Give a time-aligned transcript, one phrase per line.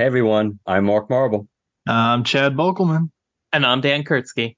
[0.00, 1.46] Hey everyone, I'm Mark Marble,
[1.86, 3.10] I'm Chad Bokelman.
[3.52, 4.56] And I'm Dan Kurtzky.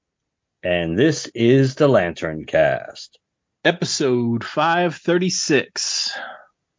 [0.63, 3.19] and this is the Lantern Cast.
[3.65, 6.17] Episode 536.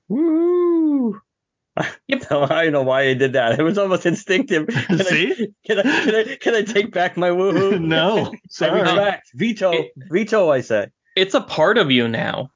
[0.08, 1.20] Woo!
[2.08, 2.26] Yep.
[2.32, 3.60] I don't know why I did that.
[3.60, 4.66] It was almost instinctive.
[4.88, 5.32] Can See?
[5.32, 7.78] I, can I can I can I take back my woohoo?
[7.82, 8.80] no, I sorry.
[8.80, 9.30] retract.
[9.34, 9.72] Veto.
[9.72, 10.48] It- veto.
[10.50, 10.86] I say.
[11.14, 12.48] It's a part of you now.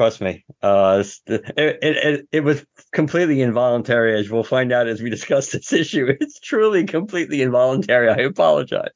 [0.00, 0.46] Trust me.
[0.62, 5.74] Uh, it, it, it, was completely involuntary, as we'll find out as we discuss this
[5.74, 6.10] issue.
[6.18, 8.08] It's truly completely involuntary.
[8.08, 8.88] I apologize.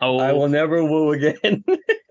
[0.00, 1.64] Oh, I will never woo again.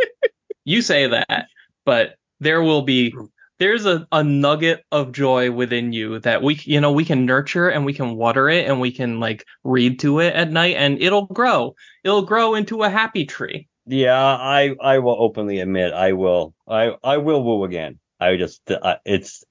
[0.66, 1.46] you say that,
[1.86, 3.16] but there will be
[3.58, 7.70] there's a, a nugget of joy within you that we you know we can nurture
[7.70, 11.02] and we can water it and we can like read to it at night and
[11.02, 11.74] it'll grow.
[12.04, 13.70] It'll grow into a happy tree.
[13.86, 18.00] Yeah, I I will openly admit I will I I will woo again.
[18.22, 19.44] I just uh, it's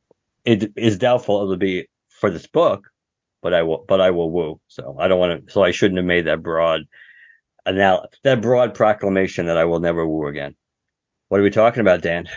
[0.44, 2.88] it is doubtful it'll be for this book,
[3.42, 4.60] but I will but I will woo.
[4.68, 5.52] So I don't want to.
[5.52, 6.82] So I shouldn't have made that broad
[7.66, 10.54] now that broad proclamation that I will never woo again.
[11.28, 12.28] What are we talking about, Dan?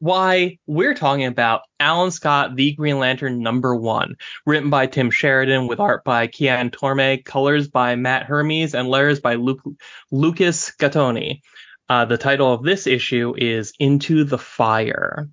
[0.00, 5.66] Why we're talking about Alan Scott, The Green Lantern number one, written by Tim Sheridan
[5.66, 9.62] with art by Cian Tormey, colors by Matt Herms, and letters by Luke,
[10.10, 11.40] Lucas Gattoni.
[11.88, 15.28] Uh, the title of this issue is Into the Fire.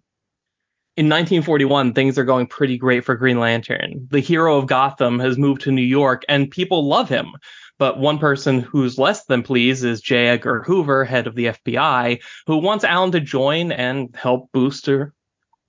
[0.97, 4.07] In 1941, things are going pretty great for Green Lantern.
[4.11, 7.31] The hero of Gotham has moved to New York and people love him.
[7.79, 10.27] But one person who's less than pleased is J.
[10.27, 15.13] Edgar Hoover, head of the FBI, who wants Alan to join and help booster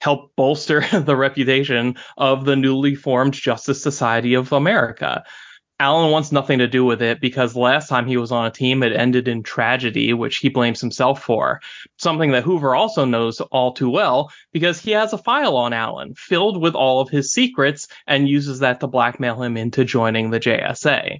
[0.02, 5.22] help bolster the reputation of the newly formed Justice Society of America.
[5.82, 8.84] Alan wants nothing to do with it because last time he was on a team
[8.84, 11.60] it ended in tragedy, which he blames himself for.
[11.98, 16.14] Something that Hoover also knows all too well because he has a file on Alan
[16.14, 20.38] filled with all of his secrets and uses that to blackmail him into joining the
[20.38, 21.18] JSA.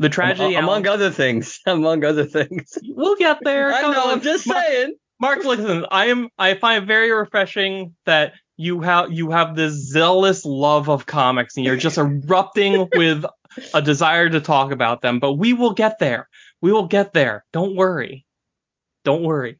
[0.00, 2.76] The tragedy, Am- among Alan- other things, among other things.
[2.82, 3.72] we'll get there.
[3.74, 4.02] I know.
[4.06, 4.10] On.
[4.10, 4.94] I'm just Mark- saying.
[5.20, 9.72] Mark, listen, I am I find it very refreshing that you have you have this
[9.74, 13.24] zealous love of comics and you're just erupting with
[13.72, 16.28] a desire to talk about them, but we will get there.
[16.60, 17.44] We will get there.
[17.52, 18.26] Don't worry.
[19.04, 19.58] Don't worry.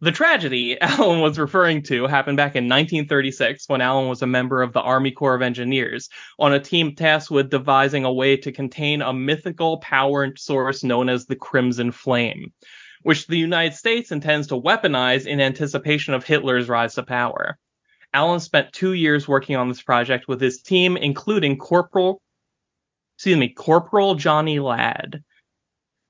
[0.00, 4.62] The tragedy Alan was referring to happened back in 1936 when Alan was a member
[4.62, 6.08] of the Army Corps of Engineers
[6.38, 11.08] on a team tasked with devising a way to contain a mythical power source known
[11.08, 12.52] as the Crimson Flame,
[13.02, 17.58] which the United States intends to weaponize in anticipation of Hitler's rise to power.
[18.16, 22.22] Alan spent two years working on this project with his team, including Corporal,
[23.18, 25.22] excuse me, Corporal Johnny Ladd.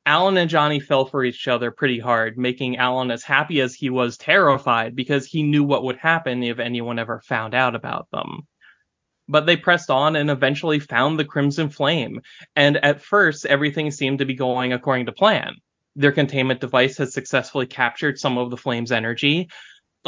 [0.06, 3.90] Alan and Johnny fell for each other pretty hard, making Alan as happy as he
[3.90, 8.42] was terrified because he knew what would happen if anyone ever found out about them.
[9.26, 12.20] But they pressed on and eventually found the Crimson Flame,
[12.54, 15.56] and at first everything seemed to be going according to plan.
[15.96, 19.48] Their containment device had successfully captured some of the flame's energy.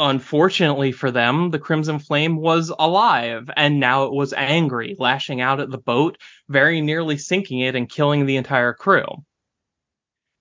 [0.01, 5.59] Unfortunately for them, the Crimson Flame was alive, and now it was angry, lashing out
[5.59, 6.17] at the boat,
[6.47, 9.03] very nearly sinking it and killing the entire crew.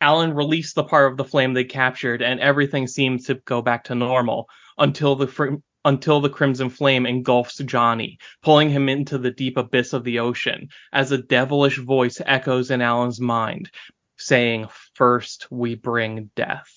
[0.00, 3.82] Alan released the part of the flame they captured, and everything seemed to go back
[3.82, 4.49] to normal
[4.79, 9.93] until the fr- until the crimson flame engulfs Johnny, pulling him into the deep abyss
[9.93, 13.73] of the ocean, as a devilish voice echoes in Alan's mind,
[14.17, 16.71] saying, First we bring death.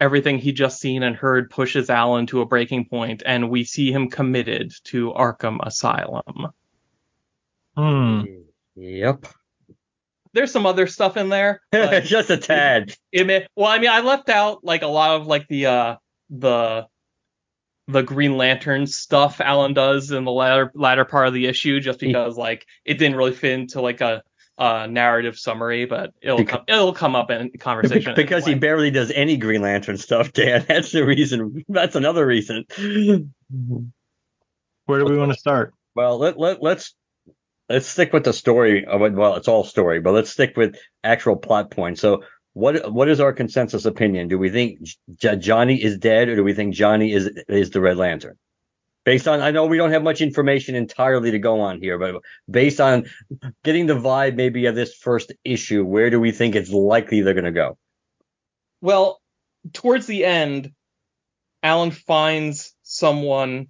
[0.00, 3.90] Everything he just seen and heard pushes Alan to a breaking point, and we see
[3.90, 6.48] him committed to Arkham Asylum.
[7.76, 8.22] Hmm.
[8.74, 9.26] Yep.
[10.32, 11.62] There's some other stuff in there.
[11.72, 12.94] Just a tad.
[13.10, 15.96] it may, well, I mean, I left out like a lot of like the uh
[16.28, 16.86] the
[17.88, 22.00] the Green Lantern stuff Alan does in the latter latter part of the issue, just
[22.00, 24.22] because like it didn't really fit into like a
[24.58, 28.14] uh, narrative summary, but it'll Beca- come, it'll come up in conversation.
[28.16, 28.60] because he anyway.
[28.60, 30.64] barely does any Green Lantern stuff, Dan.
[30.68, 31.64] That's the reason.
[31.68, 32.64] That's another reason.
[34.86, 35.74] Where do we want to start?
[35.94, 36.94] Well, let, let let's
[37.68, 38.84] let's stick with the story.
[38.84, 39.12] of it.
[39.14, 42.00] Well, it's all story, but let's stick with actual plot points.
[42.00, 44.28] So, what what is our consensus opinion?
[44.28, 44.80] Do we think
[45.16, 48.38] J- Johnny is dead, or do we think Johnny is is the Red Lantern?
[49.06, 52.16] Based on, I know we don't have much information entirely to go on here, but
[52.50, 53.04] based on
[53.62, 57.32] getting the vibe maybe of this first issue, where do we think it's likely they're
[57.32, 57.78] going to go?
[58.80, 59.20] Well,
[59.72, 60.72] towards the end,
[61.62, 63.68] Alan finds someone,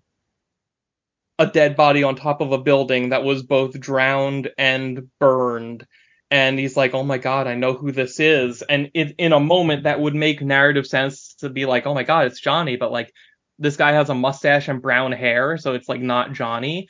[1.39, 5.87] a dead body on top of a building that was both drowned and burned.
[6.31, 8.63] And he's like, oh my god, I know who this is.
[8.63, 12.05] And it, in a moment, that would make narrative sense to be like, oh my
[12.05, 12.77] god, it's Johnny.
[12.77, 13.13] But like,
[13.59, 16.89] this guy has a mustache and brown hair, so it's like not Johnny.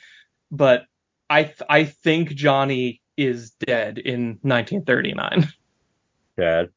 [0.51, 0.85] But
[1.29, 5.47] I, th- I think Johnny is dead in 1939.
[6.39, 6.69] Chad?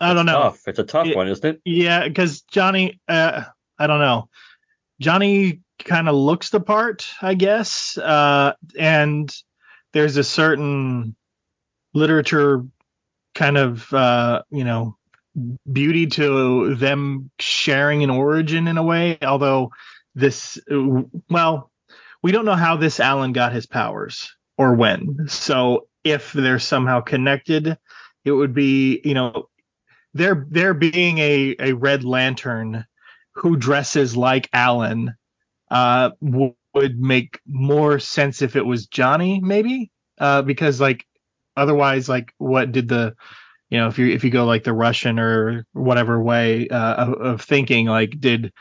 [0.00, 0.42] I don't know.
[0.42, 0.66] Tough.
[0.66, 1.60] It's a tough It- one, isn't it?
[1.64, 3.42] Yeah, because Johnny, uh,
[3.78, 4.28] I don't know.
[5.00, 7.96] Johnny kind of looks the part, I guess.
[7.98, 9.34] Uh, and
[9.92, 11.16] there's a certain
[11.94, 12.64] literature
[13.34, 14.96] kind of, uh, you know,
[15.70, 19.18] beauty to them sharing an origin in a way.
[19.22, 19.70] Although
[20.14, 20.58] this,
[21.28, 21.70] well,
[22.22, 25.26] we don't know how this Alan got his powers or when.
[25.28, 27.78] So if they're somehow connected,
[28.24, 29.48] it would be, you know,
[30.14, 32.84] there there being a a red lantern
[33.34, 35.14] who dresses like Alan
[35.70, 41.06] uh w- would make more sense if it was Johnny maybe uh because like
[41.56, 43.14] otherwise like what did the
[43.70, 47.12] you know if you if you go like the Russian or whatever way uh, of,
[47.14, 48.52] of thinking like did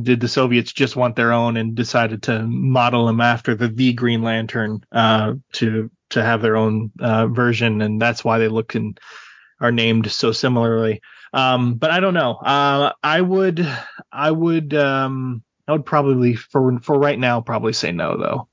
[0.00, 3.92] did the Soviets just want their own and decided to model them after the the
[3.92, 8.74] Green Lantern uh to to have their own uh version and that's why they look
[8.74, 8.98] and
[9.60, 11.00] are named so similarly.
[11.32, 12.32] Um, but I don't know.
[12.34, 13.66] Uh, I would,
[14.10, 18.48] I would, um, I would probably for for right now probably say no though.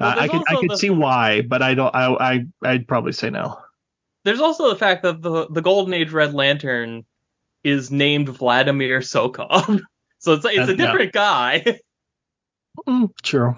[0.00, 1.94] Well, Uh, I could I could see why, but I don't.
[1.94, 3.58] I I I'd probably say no.
[4.28, 7.06] There's also the fact that the the Golden Age Red Lantern
[7.64, 9.80] is named Vladimir Sokov,
[10.18, 10.74] so it's it's a Uh, yeah.
[10.76, 11.64] different guy.
[12.86, 13.56] Mm, true.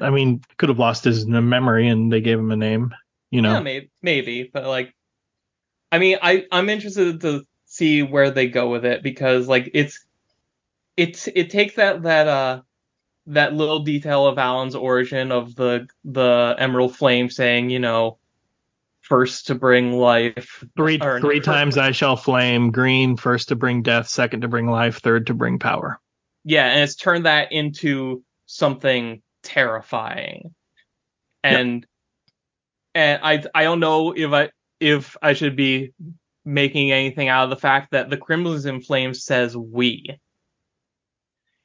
[0.00, 2.94] I mean, could have lost his memory and they gave him a name.
[3.30, 3.54] You know.
[3.54, 4.94] Yeah, maybe, maybe, but like,
[5.92, 10.04] I mean, I I'm interested to see where they go with it because like it's
[10.96, 12.62] it's it takes that that uh
[13.26, 18.18] that little detail of Alan's origin of the the Emerald Flame saying you know
[19.04, 22.70] first to bring life Three three no, times I shall flame.
[22.70, 26.00] Green first to bring death, second to bring life, third to bring power.
[26.44, 30.54] Yeah, and it's turned that into something terrifying.
[31.42, 31.86] And
[32.94, 35.92] and I I don't know if I if I should be
[36.44, 40.18] making anything out of the fact that the Crimson Flame says we.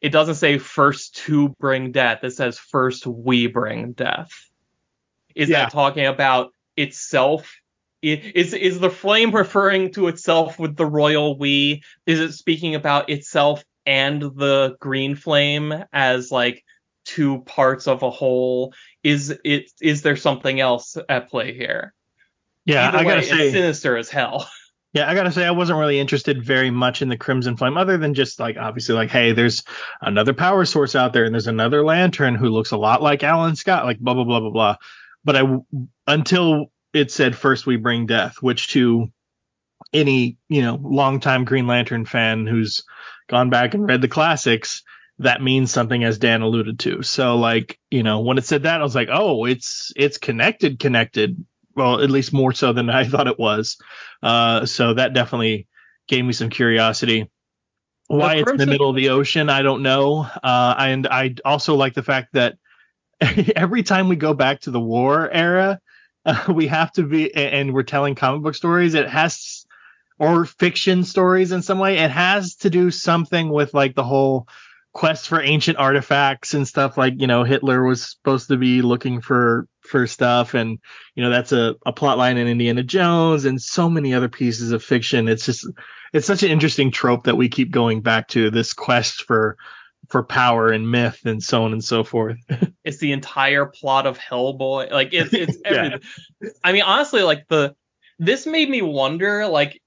[0.01, 2.23] It doesn't say first to bring death.
[2.23, 4.31] It says first we bring death.
[5.35, 5.63] Is Yeah.
[5.63, 7.53] that talking about itself?
[8.01, 11.83] Is is the flame referring to itself with the royal we?
[12.05, 16.63] Is it speaking about itself and the green flame as like
[17.03, 18.73] two parts of a whole?
[19.03, 21.93] Is it is there something else at play here?
[22.65, 23.51] Yeah, Either I gotta it's say.
[23.51, 24.49] sinister as hell.
[24.91, 27.95] Yeah, I gotta say I wasn't really interested very much in the Crimson Flame, other
[27.99, 29.63] than just like obviously like, hey, there's
[30.01, 33.55] another power source out there, and there's another Lantern who looks a lot like Alan
[33.55, 34.75] Scott, like blah blah blah blah blah.
[35.23, 35.43] But I
[36.07, 39.11] until it said first we bring death, which to
[39.93, 42.83] any you know longtime Green Lantern fan who's
[43.27, 44.83] gone back and read the classics,
[45.19, 47.03] that means something, as Dan alluded to.
[47.03, 50.79] So like you know when it said that, I was like, oh, it's it's connected,
[50.79, 51.45] connected.
[51.75, 53.77] Well, at least more so than I thought it was.
[54.21, 55.67] Uh, so that definitely
[56.07, 57.29] gave me some curiosity.
[58.07, 60.27] Why it's in the middle of the ocean, I don't know.
[60.43, 62.57] Uh, and I also like the fact that
[63.55, 65.79] every time we go back to the war era,
[66.25, 68.93] uh, we have to be, and we're telling comic book stories.
[68.93, 69.65] It has,
[70.17, 71.97] or fiction stories in some way.
[71.97, 74.47] It has to do something with like the whole
[74.93, 76.97] quest for ancient artifacts and stuff.
[76.97, 80.79] Like you know, Hitler was supposed to be looking for for stuff, and
[81.15, 84.71] you know that's a, a plot line in Indiana Jones and so many other pieces
[84.71, 85.27] of fiction.
[85.27, 85.67] It's just
[86.13, 89.57] it's such an interesting trope that we keep going back to this quest for
[90.07, 92.37] for power and myth and so on and so forth.
[92.85, 94.89] It's the entire plot of Hellboy.
[94.89, 95.99] Like it's it's everything.
[96.41, 96.49] Yeah.
[96.63, 97.75] I mean, honestly, like the
[98.17, 99.79] this made me wonder, like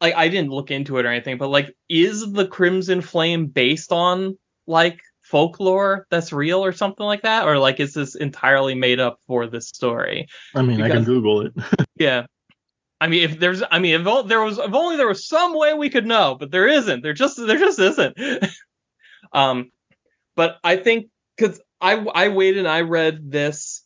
[0.00, 3.92] like I didn't look into it or anything, but like is the Crimson Flame based
[3.92, 4.36] on
[4.66, 9.18] like folklore that's real or something like that, or like is this entirely made up
[9.26, 10.26] for this story?
[10.54, 11.52] I mean, I can Google it.
[11.98, 12.26] Yeah.
[13.00, 15.72] I mean, if there's, I mean, if there was, if only there was some way
[15.74, 17.02] we could know, but there isn't.
[17.02, 18.16] There just, there just isn't.
[19.32, 19.70] Um,
[20.36, 23.84] but I think because I, I waited and I read this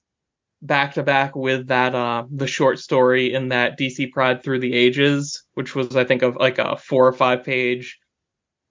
[0.63, 4.75] back to back with that, uh, the short story in that DC Pride Through the
[4.75, 7.99] Ages, which was, I think, of like a four or five page,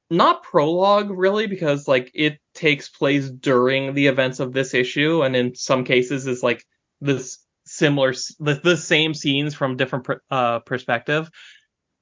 [0.09, 5.35] not prologue really, because like it takes place during the events of this issue, and
[5.35, 6.63] in some cases is like
[6.99, 11.29] this similar the, the same scenes from different uh, perspective.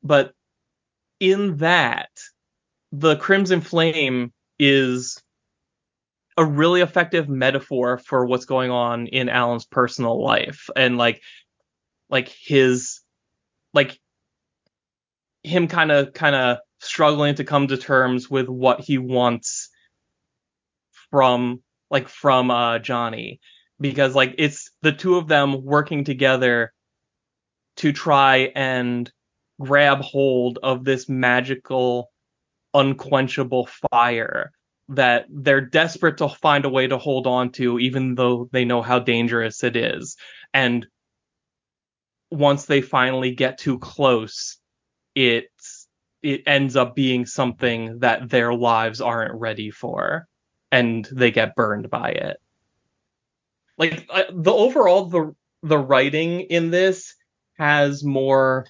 [0.04, 0.34] But
[1.20, 2.10] in that
[2.92, 5.20] the crimson flame is
[6.38, 11.22] a really effective metaphor for what's going on in Alan's personal life and like
[12.10, 13.02] like his
[13.74, 14.00] like
[15.44, 19.70] him kind of kind of struggling to come to terms with what he wants
[21.10, 23.40] from like from uh Johnny.
[23.80, 26.72] Because like it's the two of them working together
[27.78, 29.12] to try and
[29.60, 32.11] grab hold of this magical
[32.74, 34.52] unquenchable fire
[34.90, 38.82] that they're desperate to find a way to hold on to even though they know
[38.82, 40.18] how dangerous it is.
[40.54, 40.86] And
[42.30, 44.58] once they finally get too close
[45.16, 45.48] it
[46.24, 50.28] it ends up being something that their lives aren't ready for
[50.72, 52.38] and they get burned by it.
[53.78, 57.16] Like uh, the overall the the writing in this
[57.58, 58.66] has more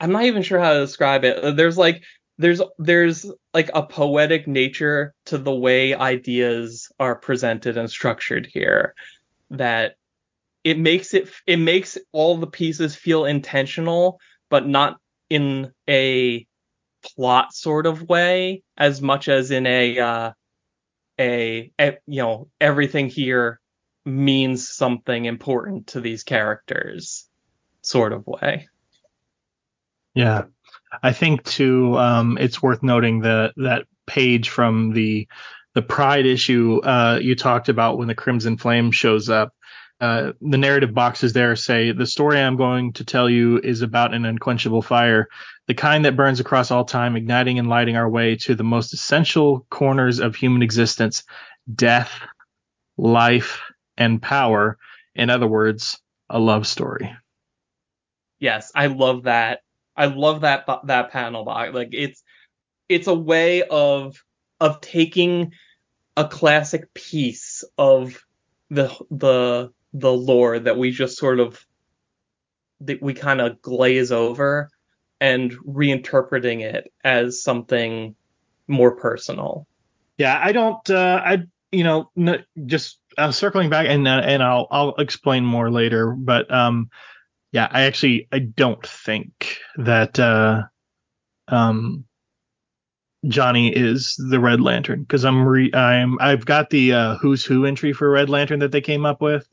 [0.00, 1.56] i'm not even sure how to describe it.
[1.56, 2.02] There's like
[2.38, 8.94] there's there's like a poetic nature to the way ideas are presented and structured here
[9.50, 9.96] that
[10.64, 16.46] it makes it it makes all the pieces feel intentional but not in a
[17.02, 20.32] plot sort of way as much as in a uh
[21.20, 23.60] a, a you know everything here
[24.04, 27.28] means something important to these characters
[27.82, 28.68] sort of way.
[30.14, 30.44] Yeah,
[31.02, 31.96] I think too.
[31.98, 35.28] Um, it's worth noting that that page from the
[35.74, 39.52] the Pride issue uh, you talked about when the Crimson Flame shows up.
[40.00, 44.14] Uh, the narrative boxes there say the story I'm going to tell you is about
[44.14, 45.26] an unquenchable fire,
[45.66, 48.94] the kind that burns across all time, igniting and lighting our way to the most
[48.94, 51.24] essential corners of human existence:
[51.72, 52.12] death,
[52.96, 53.60] life,
[53.96, 54.78] and power.
[55.14, 57.12] In other words, a love story.
[58.38, 59.60] yes i love that
[59.98, 62.24] i love that that panel box like it's
[62.88, 64.16] it's a way of
[64.60, 65.52] of taking
[66.16, 68.18] a classic piece of
[68.70, 71.64] the the the lore that we just sort of
[72.80, 74.70] that we kind of glaze over
[75.20, 78.14] and reinterpreting it as something
[78.68, 79.66] more personal
[80.18, 80.88] Yeah, I don't.
[80.90, 81.38] Uh, I
[81.72, 86.12] you know n- just uh, circling back and uh, and I'll I'll explain more later.
[86.12, 86.90] But um,
[87.52, 90.64] yeah, I actually I don't think that uh,
[91.48, 92.04] um,
[93.26, 97.64] Johnny is the Red Lantern because I'm re I'm I've got the uh, Who's Who
[97.64, 99.48] entry for Red Lantern that they came up with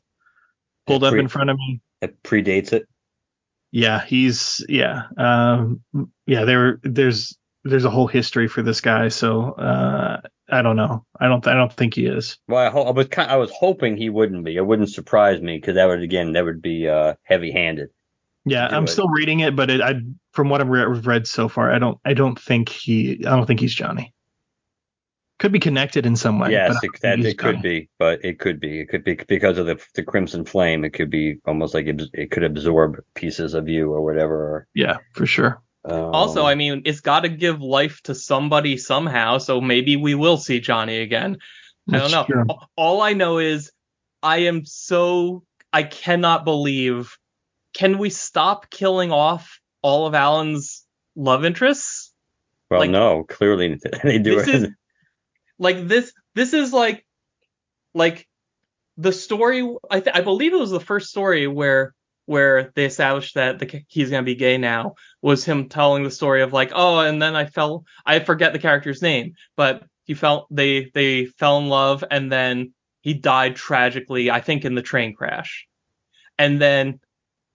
[0.86, 1.80] pulled up in front of me.
[2.02, 2.86] It predates it.
[3.72, 5.80] Yeah, he's yeah um
[6.26, 7.36] yeah there there's
[7.68, 9.08] there's a whole history for this guy.
[9.08, 10.20] So uh,
[10.50, 11.04] I don't know.
[11.20, 12.38] I don't I don't think he is.
[12.48, 14.56] Well, I, ho- I was kind, I was hoping he wouldn't be.
[14.56, 17.88] It wouldn't surprise me because that would again that would be uh, heavy-handed.
[18.44, 18.88] Yeah, I'm it.
[18.88, 19.94] still reading it, but it, I
[20.32, 23.46] from what I've re- read so far, I don't I don't think he I don't
[23.46, 24.12] think he's Johnny.
[25.38, 26.50] Could be connected in some way.
[26.50, 27.62] yes, it, that, it could Johnny.
[27.62, 28.80] be, but it could be.
[28.80, 30.82] It could be because of the the crimson flame.
[30.84, 34.66] It could be almost like it, it could absorb pieces of you or whatever.
[34.74, 35.60] Yeah, for sure.
[35.88, 40.14] Um, also i mean it's got to give life to somebody somehow so maybe we
[40.14, 41.38] will see johnny again
[41.92, 42.24] I don't know.
[42.24, 42.44] true.
[42.76, 43.70] All I know is
[44.20, 47.16] I am so I cannot believe.
[47.74, 52.12] Can we stop killing off all of Alan's love interests?
[52.70, 54.54] well, like- no, clearly they do This it.
[54.54, 54.68] is
[55.60, 56.12] like this.
[56.34, 57.06] This is like
[57.94, 58.26] like
[58.96, 59.62] the story.
[59.88, 61.94] I th- I believe it was the first story where
[62.26, 66.42] where they established that the, he's gonna be gay now was him telling the story
[66.42, 70.46] of like oh and then I fell I forget the character's name but he felt
[70.50, 75.14] they they fell in love and then he died tragically I think in the train
[75.14, 75.66] crash.
[76.38, 77.00] And then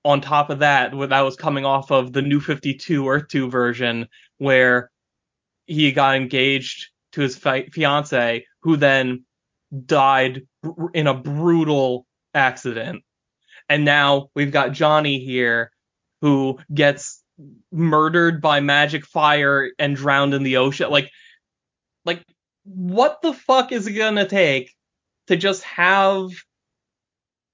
[0.03, 4.07] on top of that that was coming off of the new 52 Earth 2 version
[4.37, 4.89] where
[5.67, 9.25] he got engaged to his fi- fiance who then
[9.85, 10.41] died
[10.93, 13.03] in a brutal accident
[13.71, 15.71] and now we've got Johnny here
[16.19, 17.23] who gets
[17.71, 21.09] murdered by magic fire and drowned in the ocean like
[22.05, 22.21] like
[22.65, 24.71] what the fuck is it gonna take
[25.27, 26.29] to just have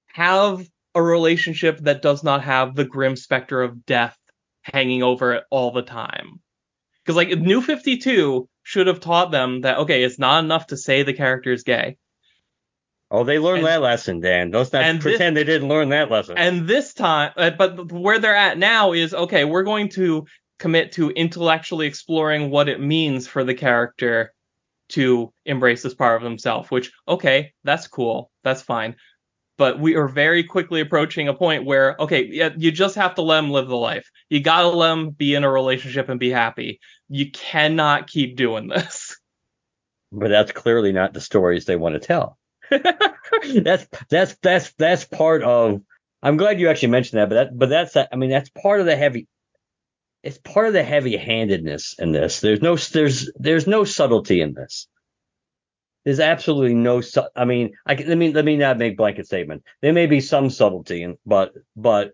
[0.08, 4.18] have a relationship that does not have the grim specter of death
[4.62, 6.40] hanging over it all the time?
[7.04, 10.76] Because like New Fifty Two should have taught them that okay, it's not enough to
[10.76, 11.96] say the character is gay.
[13.10, 14.50] Oh, they learned And- that lesson, Dan.
[14.50, 16.36] Let's not and this- pretend they didn't learn that lesson.
[16.36, 20.26] And this time, uh, but where they're at now is okay, we're going to
[20.58, 24.32] commit to intellectually exploring what it means for the character
[24.90, 28.30] to embrace this part of themselves, which, okay, that's cool.
[28.42, 28.96] That's fine.
[29.56, 33.22] But we are very quickly approaching a point where, okay, yeah, you just have to
[33.22, 34.08] let them live the life.
[34.30, 36.80] You gotta let them be in a relationship and be happy.
[37.08, 39.16] You cannot keep doing this.
[40.12, 42.38] but that's clearly not the stories they want to tell.
[42.70, 45.80] That's that's that's that's part of.
[46.22, 48.86] I'm glad you actually mentioned that, but that but that's I mean that's part of
[48.86, 49.26] the heavy.
[50.22, 52.40] It's part of the heavy-handedness in this.
[52.40, 54.88] There's no there's there's no subtlety in this.
[56.04, 57.02] There's absolutely no.
[57.36, 59.62] I mean, I can, let me let me not make blanket statement.
[59.82, 62.12] There may be some subtlety, in, but but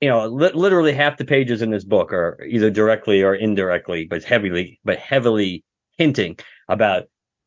[0.00, 4.06] you know, li- literally half the pages in this book are either directly or indirectly,
[4.06, 5.64] but heavily but heavily
[5.96, 6.38] hinting
[6.68, 7.04] about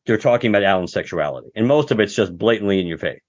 [0.08, 3.20] they're talking about Alan's sexuality, and most of it's just blatantly in your face.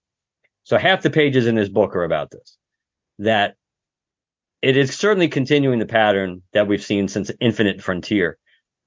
[0.63, 2.57] So half the pages in this book are about this.
[3.19, 3.55] That
[4.61, 8.37] it is certainly continuing the pattern that we've seen since Infinite Frontier.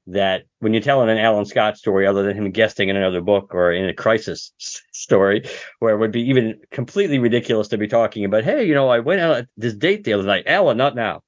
[0.07, 3.55] That when you're telling an Alan Scott story, other than him guesting in another book
[3.55, 4.53] or in a crisis
[4.93, 5.45] story,
[5.79, 9.01] where it would be even completely ridiculous to be talking about, hey, you know, I
[9.01, 10.45] went out this date the other night.
[10.47, 11.21] Alan, not now.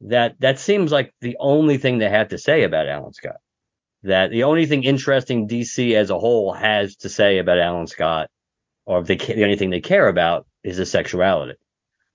[0.00, 3.36] That that seems like the only thing they have to say about Alan Scott
[4.04, 8.28] that the only thing interesting DC as a whole has to say about Alan Scott,
[8.84, 11.58] or if they ca- the only thing they care about is his sexuality,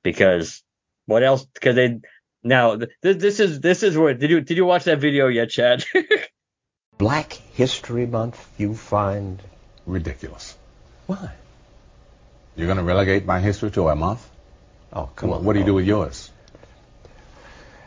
[0.03, 0.63] because
[1.06, 1.46] what else?
[1.46, 2.00] Because they
[2.44, 5.50] now th- this is this is where did you did you watch that video yet,
[5.50, 5.86] Chad?
[6.98, 9.41] Black History Month, you find.
[9.86, 10.58] Ridiculous.
[11.06, 11.32] Why?
[12.58, 14.27] You're going to relegate my history to a month?
[14.91, 15.46] Oh, come what, on.
[15.46, 15.70] what do you no.
[15.72, 16.29] do with yours?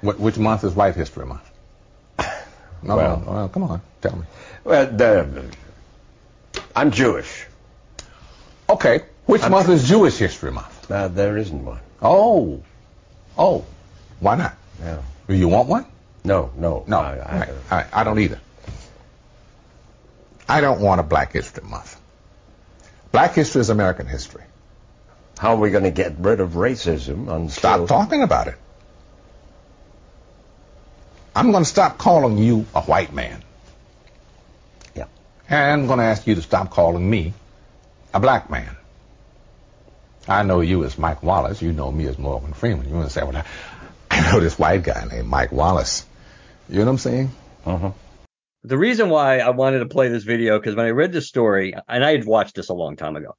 [0.00, 1.50] What, which month is White History Month?
[2.83, 4.25] No, Well- no, well, come on, tell me.
[4.64, 5.45] Well, the,
[6.75, 7.47] I'm Jewish.
[8.69, 10.90] Okay, which I'm- month is Jewish History Month?
[10.90, 11.81] Uh, there isn't one.
[12.03, 12.62] Oh,
[13.37, 13.64] oh,
[14.21, 14.55] why not?
[14.83, 15.87] No, Do you want one?
[16.25, 16.85] no, no.
[16.87, 17.49] No, I, I, right.
[17.71, 18.40] I, I don't either.
[20.49, 22.01] I don't want a Black History Month.
[23.12, 24.43] Black history is American history.
[25.38, 27.49] How are we going to get rid of racism until?
[27.49, 28.55] Stop talking about it.
[31.35, 33.43] I'm going to stop calling you a white man.
[34.95, 35.07] Yeah.
[35.49, 37.35] And I'm going to ask you to stop calling me
[38.12, 38.77] a black man.
[40.29, 41.62] I know you as Mike Wallace.
[41.62, 42.85] You know me as Morgan Freeman.
[42.85, 43.45] You're going to say, well, I,
[44.11, 46.05] I know this white guy named Mike Wallace.
[46.69, 47.31] You know what I'm saying?
[47.66, 47.93] Uh-huh.
[48.62, 51.75] the reason why I wanted to play this video because when I read the story,
[51.87, 53.37] and I had watched this a long time ago,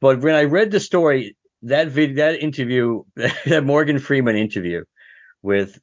[0.00, 4.84] but when I read the story, that video, that interview, that Morgan Freeman interview
[5.42, 5.78] with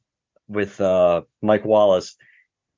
[0.50, 2.16] with uh, Mike Wallace,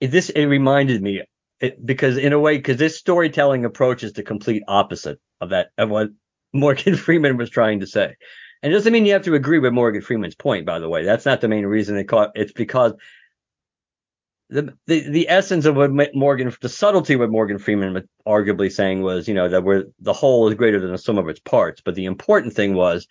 [0.00, 1.22] it, this it reminded me
[1.60, 5.70] it, because in a way, because this storytelling approach is the complete opposite of that
[5.78, 6.10] of what
[6.52, 8.14] Morgan Freeman was trying to say.
[8.62, 11.04] And it doesn't mean you have to agree with Morgan Freeman's point, by the way.
[11.04, 12.30] That's not the main reason it caught.
[12.34, 12.92] It's because
[14.50, 18.70] the, the the essence of what Morgan, the subtlety of what Morgan Freeman was arguably
[18.70, 21.40] saying was, you know, that we're the whole is greater than the sum of its
[21.40, 21.80] parts.
[21.80, 23.06] But the important thing was,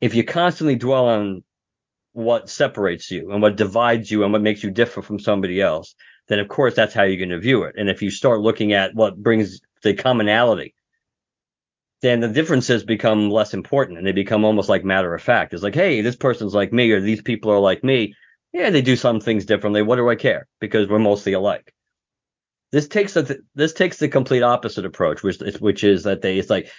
[0.00, 1.42] if you constantly dwell on
[2.16, 5.94] what separates you and what divides you and what makes you different from somebody else,
[6.28, 7.74] then of course that's how you're going to view it.
[7.76, 10.74] And if you start looking at what brings the commonality,
[12.00, 15.52] then the differences become less important and they become almost like matter of fact.
[15.52, 18.14] It's like, hey, this person's like me or these people are like me.
[18.54, 19.82] Yeah, they do some things differently.
[19.82, 20.48] What do I care?
[20.58, 21.70] Because we're mostly alike.
[22.72, 26.38] This takes the this takes the complete opposite approach, which is which is that they
[26.38, 26.70] it's like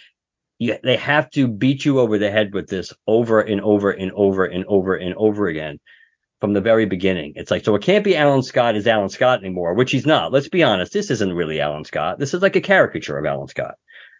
[0.60, 4.12] you, they have to beat you over the head with this over and over and
[4.13, 5.80] over and over and over again
[6.39, 7.34] from the very beginning.
[7.36, 10.32] It's like so it can't be Alan Scott as Alan Scott anymore, which he's not.
[10.32, 12.20] Let's be honest, this isn't really Alan Scott.
[12.20, 13.76] This is like a caricature of Alan Scott.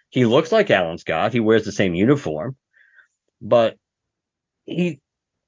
[0.10, 1.34] He looks like Alan Scott.
[1.34, 2.56] He wears the same uniform,
[3.42, 3.76] but
[4.66, 5.00] he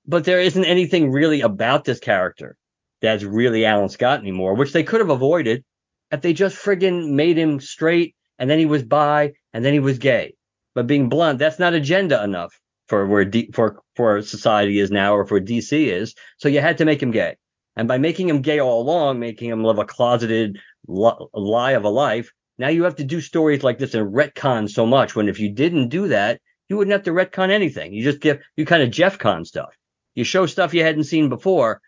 [0.06, 2.58] but there isn't anything really about this character
[3.02, 5.64] that's really Alan Scott anymore, which they could have avoided
[6.12, 9.80] if they just friggin' made him straight and then he was bi and then he
[9.80, 10.34] was gay.
[10.76, 15.16] But being blunt, that's not agenda enough for where D, for for society is now
[15.16, 16.16] or for DC is.
[16.38, 17.38] So you had to make him gay.
[17.76, 21.86] And by making him gay all along, making him live a closeted li- lie of
[21.86, 25.16] a life, now you have to do stories like this and retcon so much.
[25.16, 27.94] When if you didn't do that, you wouldn't have to retcon anything.
[27.94, 29.74] You just give you kind of Jeff Con stuff.
[30.16, 31.80] You show stuff you hadn't seen before,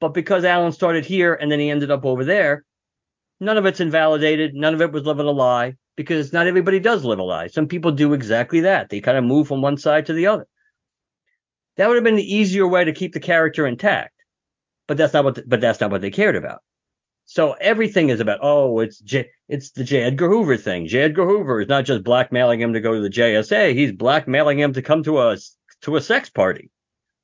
[0.00, 2.64] but because Alan started here and then he ended up over there,
[3.40, 4.54] none of it's invalidated.
[4.54, 7.48] None of it was living a lie because not everybody does live a lie.
[7.48, 8.88] Some people do exactly that.
[8.88, 10.46] They kind of move from one side to the other.
[11.76, 14.14] That would have been the easier way to keep the character intact.
[14.86, 16.60] But that's not what the, but that's not what they cared about.
[17.24, 20.86] So everything is about oh it's J, it's the J Edgar Hoover thing.
[20.86, 23.74] J Edgar Hoover is not just blackmailing him to go to the JSA.
[23.74, 25.36] He's blackmailing him to come to a
[25.82, 26.70] to a sex party.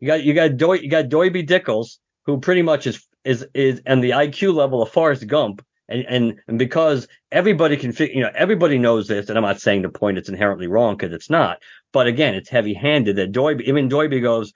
[0.00, 3.82] You got you got Doy, you got Doiby Dickles who pretty much is is is
[3.86, 5.64] and the IQ level of Forrest Gump.
[5.88, 9.60] And, and and because everybody can figure, you know, everybody knows this, and I'm not
[9.60, 11.58] saying the point it's inherently wrong because it's not.
[11.92, 14.52] But again, it's heavy-handed that Doiby, even Doiby goes,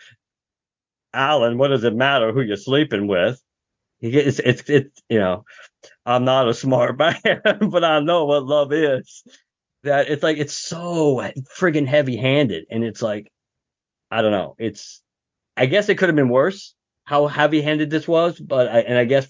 [1.12, 3.41] Alan, what does it matter who you're sleeping with?
[4.01, 5.45] Gets it's it's you know,
[6.07, 7.21] I'm not a smart man,
[7.71, 9.23] but I know what love is.
[9.85, 11.23] That it's like it's so
[11.57, 13.31] friggin' heavy-handed, and it's like
[14.11, 14.55] I don't know.
[14.59, 15.03] It's
[15.57, 19.05] I guess it could have been worse how heavy-handed this was, but I, and I
[19.05, 19.27] guess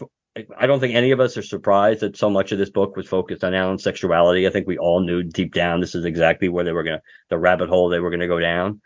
[0.56, 3.06] I don't think any of us are surprised that so much of this book was
[3.06, 4.46] focused on Alan's sexuality.
[4.46, 7.38] I think we all knew deep down this is exactly where they were gonna the
[7.38, 8.80] rabbit hole they were gonna go down.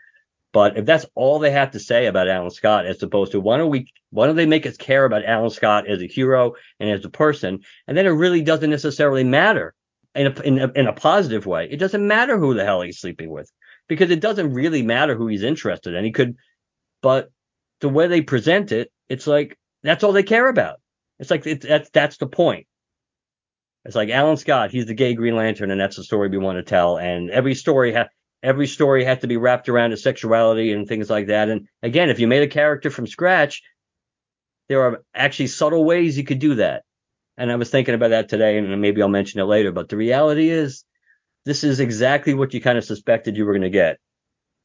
[0.51, 3.57] But if that's all they have to say about Alan Scott, as opposed to why
[3.57, 6.89] don't we why don't they make us care about Alan Scott as a hero and
[6.89, 9.73] as a person, and then it really doesn't necessarily matter
[10.15, 11.67] in a, in a, in a positive way.
[11.69, 13.51] It doesn't matter who the hell he's sleeping with
[13.87, 16.05] because it doesn't really matter who he's interested in.
[16.05, 16.35] He could,
[17.01, 17.31] but
[17.79, 20.79] the way they present it, it's like that's all they care about.
[21.19, 22.67] It's like it's, that's that's the point.
[23.85, 26.57] It's like Alan Scott, he's the gay Green Lantern, and that's the story we want
[26.57, 26.97] to tell.
[26.97, 28.09] And every story ha-
[28.41, 31.49] every story has to be wrapped around his sexuality and things like that.
[31.49, 33.61] And again, if you made a character from scratch,
[34.69, 36.83] there are actually subtle ways you could do that.
[37.37, 39.71] And I was thinking about that today, and maybe I'll mention it later.
[39.71, 40.83] But the reality is,
[41.45, 43.97] this is exactly what you kind of suspected you were going to get.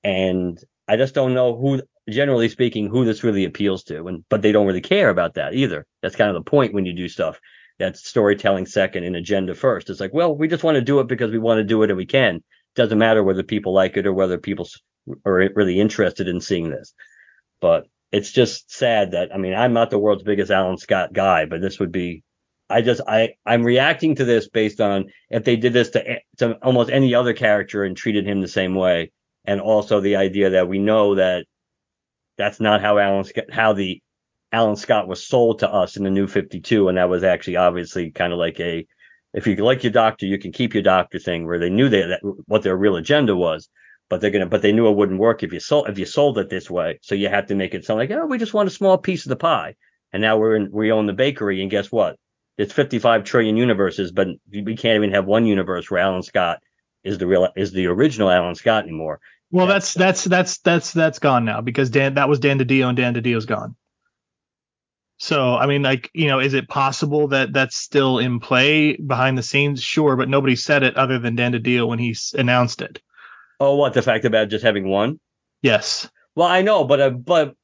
[0.05, 4.07] And I just don't know who, generally speaking, who this really appeals to.
[4.09, 5.87] And but they don't really care about that either.
[6.03, 7.40] That's kind of the point when you do stuff.
[7.79, 9.88] That's storytelling second and agenda first.
[9.90, 11.90] It's like, well, we just want to do it because we want to do it
[11.90, 12.42] and we can.
[12.75, 14.68] Doesn't matter whether people like it or whether people
[15.25, 16.92] are really interested in seeing this.
[17.61, 21.44] But it's just sad that I mean I'm not the world's biggest Alan Scott guy,
[21.44, 22.23] but this would be
[22.71, 26.55] I just I I'm reacting to this based on if they did this to to
[26.62, 29.11] almost any other character and treated him the same way,
[29.44, 31.47] and also the idea that we know that
[32.38, 34.01] that's not how Alan Scott how the
[34.53, 38.11] Alan Scott was sold to us in the New 52, and that was actually obviously
[38.11, 38.87] kind of like a
[39.35, 42.07] if you like your doctor, you can keep your doctor thing, where they knew that,
[42.09, 43.68] that what their real agenda was,
[44.09, 46.38] but they're gonna but they knew it wouldn't work if you sold if you sold
[46.38, 46.98] it this way.
[47.03, 49.27] So you have to make it sound like oh we just want a small piece
[49.27, 49.74] of the pie,
[50.12, 52.16] and now we're in we own the bakery, and guess what?
[52.57, 56.59] It's 55 trillion universes, but we can't even have one universe where Alan Scott
[57.05, 59.20] is the real is the original Alan Scott anymore.
[59.51, 62.97] Well, that's that's that's that's that's gone now because Dan that was Dan DiDio and
[62.97, 63.77] Dan DiDio's gone.
[65.19, 69.39] So I mean, like you know, is it possible that that's still in play behind
[69.39, 69.83] the scenes?
[69.83, 73.01] Sure, but nobody said it other than Dan DiDio when he announced it.
[73.59, 75.19] Oh, what the fact about just having one?
[75.63, 76.09] Yes.
[76.37, 77.55] Well, I know, but uh, but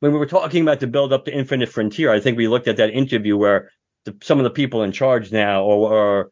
[0.00, 2.68] when we were talking about the build up to Infinite Frontier, I think we looked
[2.68, 3.70] at that interview where
[4.04, 6.30] the, some of the people in charge now or, or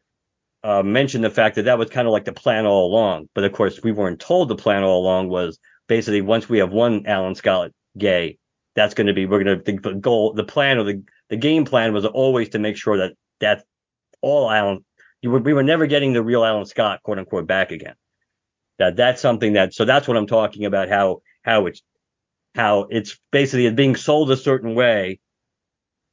[0.63, 3.29] uh, mentioned the fact that that was kind of like the plan all along.
[3.33, 6.71] But of course, we weren't told the plan all along was basically once we have
[6.71, 8.37] one Alan Scott gay,
[8.75, 11.37] that's going to be we're going to think the goal, the plan or the the
[11.37, 13.63] game plan was always to make sure that that
[14.21, 14.85] all Alan,
[15.21, 17.95] you were, we were never getting the real Alan Scott quote unquote back again.
[18.77, 21.81] That that's something that so that's what I'm talking about how how it's
[22.55, 25.19] how it's basically being sold a certain way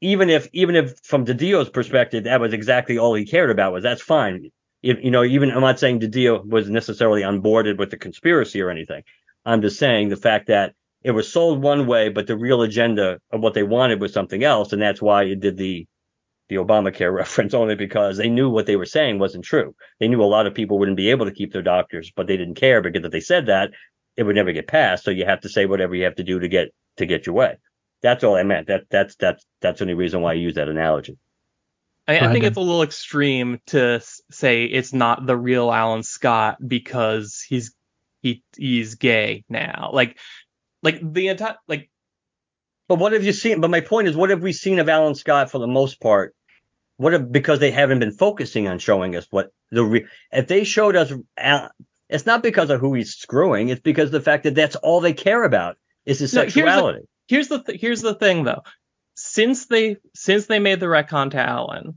[0.00, 3.82] even if even if from DiDio's perspective that was exactly all he cared about was
[3.82, 4.50] that's fine.
[4.82, 8.70] If, you know, even I'm not saying DiDio was necessarily onboarded with the conspiracy or
[8.70, 9.02] anything.
[9.44, 13.18] I'm just saying the fact that it was sold one way, but the real agenda
[13.30, 15.86] of what they wanted was something else, and that's why it did the
[16.48, 19.74] the Obamacare reference only because they knew what they were saying wasn't true.
[20.00, 22.36] They knew a lot of people wouldn't be able to keep their doctors, but they
[22.36, 23.70] didn't care because if they said that,
[24.16, 25.04] it would never get passed.
[25.04, 27.34] So you have to say whatever you have to do to get to get your
[27.34, 27.56] way.
[28.02, 28.68] That's all I meant.
[28.68, 31.18] That that's that's that's the only reason why I use that analogy.
[32.06, 36.56] I, I think it's a little extreme to say it's not the real Alan Scott
[36.66, 37.74] because he's
[38.22, 39.90] he he's gay now.
[39.92, 40.18] Like
[40.82, 41.90] like the entire like
[42.88, 43.60] But what have you seen?
[43.60, 46.34] But my point is, what have we seen of Alan Scott for the most part?
[46.96, 50.64] What have, because they haven't been focusing on showing us what the re, if they
[50.64, 51.70] showed us, Al-
[52.08, 53.68] it's not because of who he's screwing.
[53.68, 56.54] It's because of the fact that that's all they care about is his No, here's
[56.54, 57.06] sexuality.
[57.28, 58.62] Here's the th- here's the thing though.
[59.14, 61.96] Since they since they made the retcon to Alan,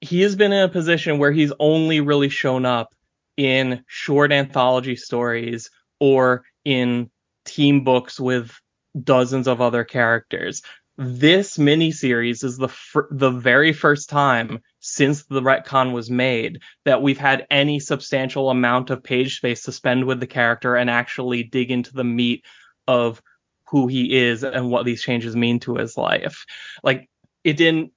[0.00, 2.94] he has been in a position where he's only really shown up
[3.36, 7.10] in short anthology stories or in
[7.44, 8.52] team books with
[9.00, 10.62] dozens of other characters.
[10.98, 12.68] This miniseries is the
[13.10, 18.90] the very first time since the retcon was made that we've had any substantial amount
[18.90, 22.44] of page space to spend with the character and actually dig into the meat
[22.86, 23.22] of
[23.72, 26.44] who he is and what these changes mean to his life.
[26.84, 27.08] Like
[27.42, 27.90] it didn't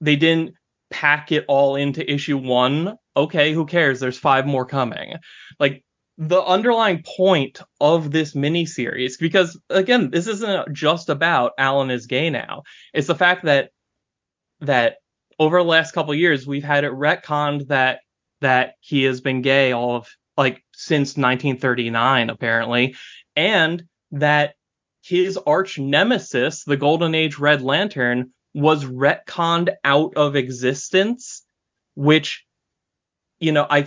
[0.00, 0.54] they didn't
[0.90, 2.96] pack it all into issue 1.
[3.16, 3.98] Okay, who cares?
[3.98, 5.16] There's 5 more coming.
[5.58, 5.82] Like
[6.16, 12.30] the underlying point of this miniseries, because again, this isn't just about Alan is gay
[12.30, 12.62] now.
[12.94, 13.70] It's the fact that
[14.60, 14.98] that
[15.40, 17.98] over the last couple years we've had it retconned that
[18.42, 22.94] that he has been gay all of like since 1939 apparently,
[23.34, 24.54] and that
[25.06, 31.44] his arch nemesis, the Golden Age Red Lantern, was retconned out of existence,
[31.94, 32.44] which
[33.38, 33.86] you know I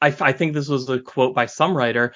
[0.00, 2.14] I, I think this was a quote by some writer.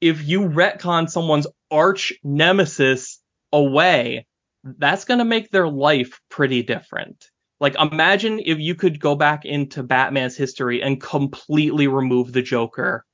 [0.00, 3.20] If you retcon someone's arch nemesis
[3.52, 4.26] away,
[4.62, 7.26] that's going to make their life pretty different.
[7.60, 13.04] Like, imagine if you could go back into Batman's history and completely remove the Joker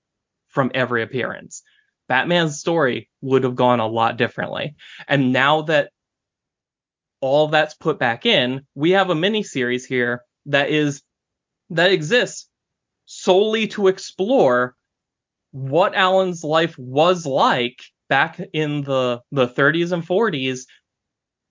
[0.48, 1.62] from every appearance.
[2.10, 4.74] Batman's story would have gone a lot differently.
[5.06, 5.92] And now that
[7.20, 11.02] all that's put back in, we have a mini series here that is
[11.70, 12.48] that exists
[13.06, 14.74] solely to explore
[15.52, 20.62] what Alan's life was like back in the the 30s and 40s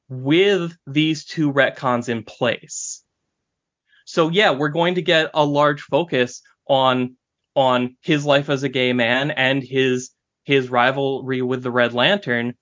[0.09, 3.01] with these two retcons in place.
[4.03, 7.15] So yeah, we're going to get a large focus on
[7.55, 10.11] on his life as a gay man and his
[10.49, 12.55] his rivalry with the Red Lantern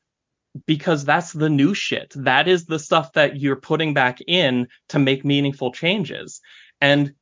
[0.66, 2.12] because that's the new shit.
[2.18, 6.42] That is the stuff that you're putting back in to make meaningful changes.
[6.82, 7.14] And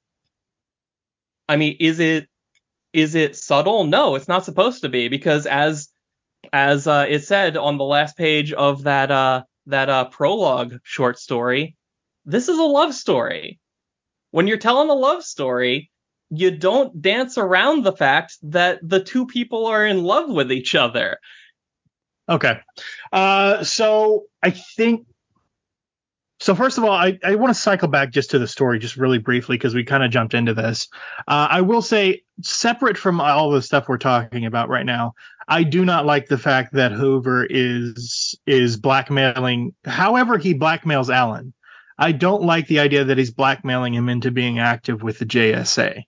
[1.48, 2.28] I mean, is it
[2.94, 3.84] is it subtle?
[3.84, 5.90] No, it's not supposed to be because as
[6.52, 11.20] as uh, it said on the last page of that uh, that uh, prologue short
[11.20, 11.76] story,
[12.26, 13.60] this is a love story.
[14.32, 15.92] When you're telling a love story,
[16.30, 20.76] you don't dance around the fact that the two people are in love with each
[20.76, 21.20] other.
[22.28, 22.60] Okay.
[23.14, 25.06] Uh, so I think
[26.40, 28.98] so first of all, I, I want to cycle back just to the story just
[28.98, 30.88] really briefly because we kind of jumped into this.
[31.28, 35.14] Uh, I will say, separate from all the stuff we're talking about right now,
[35.48, 39.74] I do not like the fact that Hoover is is blackmailing.
[39.86, 41.54] However, he blackmails Alan.
[41.98, 46.04] I don't like the idea that he's blackmailing him into being active with the JSA.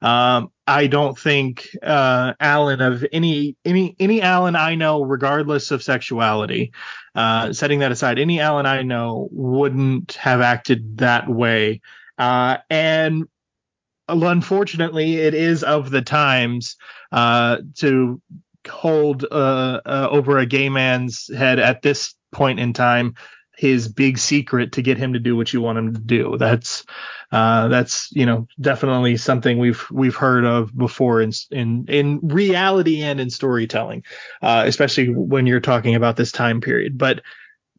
[0.00, 5.82] Um, I don't think uh, Alan of any any any Alan I know, regardless of
[5.82, 6.72] sexuality,
[7.14, 11.82] uh, setting that aside, any Alan I know wouldn't have acted that way.
[12.18, 13.24] Uh, and
[14.08, 16.76] unfortunately, it is of the times
[17.12, 18.20] uh, to
[18.68, 23.14] hold uh, uh, over a gay man's head at this point in time
[23.62, 26.36] his big secret to get him to do what you want him to do.
[26.36, 26.84] That's
[27.30, 33.02] uh, that's you know definitely something we've we've heard of before in in in reality
[33.02, 34.02] and in storytelling,
[34.42, 36.98] uh, especially when you're talking about this time period.
[36.98, 37.22] But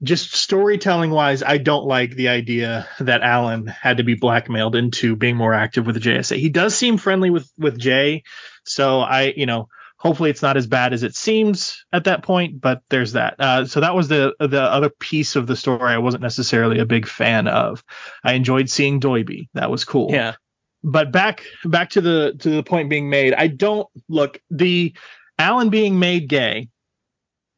[0.01, 5.17] just storytelling wise, I don't like the idea that Alan had to be blackmailed into
[5.17, 6.37] being more active with the JSA.
[6.37, 8.23] He does seem friendly with with Jay,
[8.63, 9.67] so I you know
[10.03, 13.35] hopefully it's not as bad as it seems at that point but there's that.
[13.39, 16.85] Uh, so that was the the other piece of the story i wasn't necessarily a
[16.85, 17.81] big fan of.
[18.23, 19.47] I enjoyed seeing doiby.
[19.53, 20.09] That was cool.
[20.11, 20.35] Yeah.
[20.83, 24.93] but back back to the to the point being made i don't look the
[25.39, 26.67] alan being made gay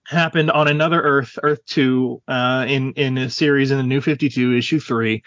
[0.08, 4.54] happened on another earth earth 2 uh, in in a series in the new 52
[4.56, 5.24] issue 3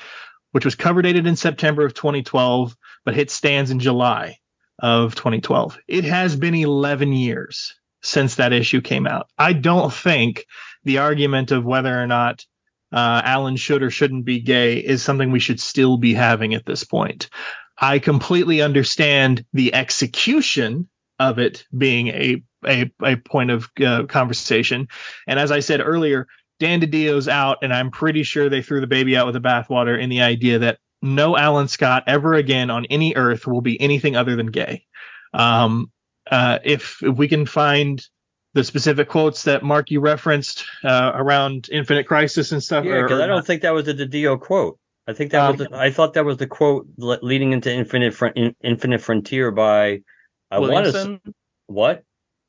[0.52, 4.36] which was cover dated in september of 2012 but hit stands in july
[4.78, 5.78] of 2012.
[5.88, 9.28] It has been 11 years since that issue came out.
[9.38, 10.46] I don't think
[10.84, 12.44] the argument of whether or not
[12.92, 16.64] uh, Alan should or shouldn't be gay is something we should still be having at
[16.64, 17.28] this point.
[17.76, 20.88] I completely understand the execution
[21.18, 24.88] of it being a a, a point of uh, conversation.
[25.28, 26.26] And as I said earlier,
[26.58, 30.00] Dan DiDio's out, and I'm pretty sure they threw the baby out with the bathwater
[30.00, 34.16] in the idea that no Alan Scott ever again on any Earth will be anything
[34.16, 34.84] other than gay.
[35.32, 35.90] Um,
[36.30, 38.04] uh, if if we can find
[38.54, 43.20] the specific quotes that Mark you referenced uh, around Infinite Crisis and stuff, Yeah, because
[43.20, 44.78] I don't think that was a Didio quote.
[45.06, 45.68] I think that Um, was.
[45.68, 50.00] The, I thought that was the quote leading into Infinite In- Infinite Frontier by.
[50.50, 51.20] I want to.
[51.66, 52.04] What?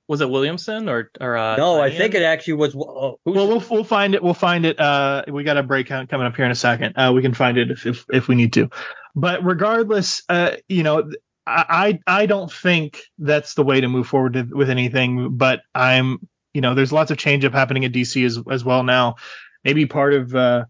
[0.09, 2.75] Was it Williamson or or uh, No, I think it actually was.
[2.75, 4.23] Oh, who's, Well, we'll we'll find it.
[4.23, 4.79] We'll find it.
[4.79, 6.93] Uh, we got a breakout coming up here in a second.
[6.97, 8.71] Uh, we can find it if if, if we need to.
[9.15, 11.11] But regardless, uh, you know,
[11.45, 15.37] I I I don't think that's the way to move forward to- with anything.
[15.37, 18.81] But I'm, you know, there's lots of change up happening at DC as as well
[18.81, 19.15] now.
[19.63, 20.65] Maybe part of uh,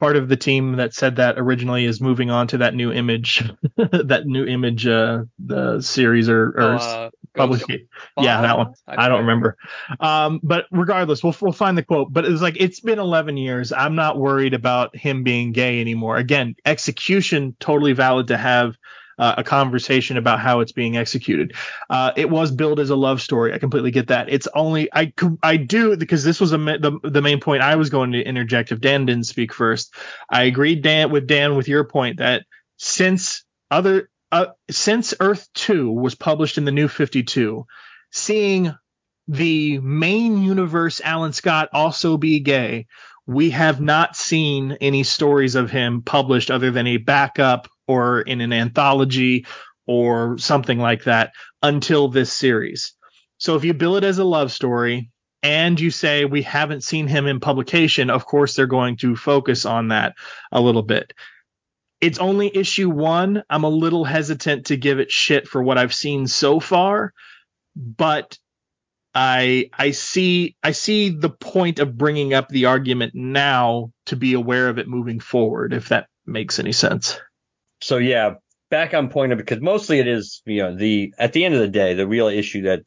[0.00, 3.42] part of the team that said that originally is moving on to that new image,
[3.76, 7.88] that new image, uh, the series or, or Uh, publication.
[8.20, 8.74] Yeah, that one.
[8.86, 9.56] I don't remember.
[10.00, 12.12] Um, but regardless, we'll we'll find the quote.
[12.12, 13.72] But it's like it's been 11 years.
[13.72, 16.16] I'm not worried about him being gay anymore.
[16.16, 18.76] Again, execution totally valid to have.
[19.18, 21.52] Uh, a conversation about how it's being executed.
[21.90, 23.52] Uh, it was billed as a love story.
[23.52, 24.28] I completely get that.
[24.28, 27.90] It's only I I do because this was a the the main point I was
[27.90, 29.92] going to interject if Dan didn't speak first.
[30.30, 32.44] I agreed Dan with Dan with your point that
[32.76, 37.66] since other uh, since Earth 2 was published in the New 52,
[38.10, 38.74] seeing
[39.26, 42.86] the main universe Alan Scott also be gay,
[43.26, 48.40] we have not seen any stories of him published other than a backup or in
[48.40, 49.46] an anthology
[49.86, 52.94] or something like that until this series.
[53.38, 55.10] So if you bill it as a love story
[55.42, 59.66] and you say we haven't seen him in publication, of course they're going to focus
[59.66, 60.14] on that
[60.52, 61.12] a little bit
[62.00, 63.42] it's only issue one.
[63.50, 67.12] I'm a little hesitant to give it shit for what I've seen so far,
[67.76, 68.38] but
[69.14, 74.34] I I see I see the point of bringing up the argument now to be
[74.34, 77.18] aware of it moving forward, if that makes any sense.
[77.80, 78.34] So yeah,
[78.70, 81.60] back on point of because mostly it is you know the at the end of
[81.60, 82.82] the day the real issue that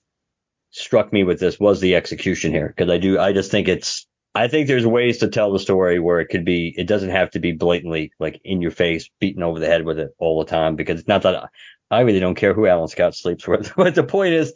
[0.71, 4.08] struck me with this was the execution here because I do I just think it's
[4.34, 7.32] I think there's ways to tell the story where it could be it doesn't have
[7.32, 10.49] to be blatantly like in your face beaten over the head with it all the
[10.49, 11.49] time because it's not that
[11.89, 13.73] I really don't care who Alan Scott sleeps with.
[13.75, 14.54] But the point is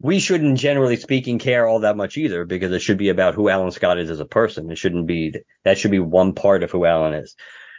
[0.00, 3.48] we shouldn't generally speaking care all that much either because it should be about who
[3.48, 4.70] Alan Scott is as a person.
[4.70, 7.34] It shouldn't be that should be one part of who Alan is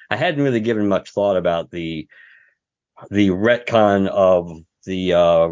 [0.09, 2.07] I hadn't really given much thought about the
[3.09, 4.51] the retcon of
[4.85, 5.49] the uh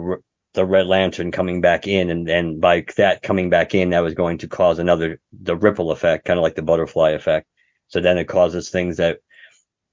[0.53, 4.13] the Red Lantern coming back in, and and by that coming back in, that was
[4.13, 7.47] going to cause another the ripple effect, kind of like the butterfly effect.
[7.87, 9.19] So then it causes things that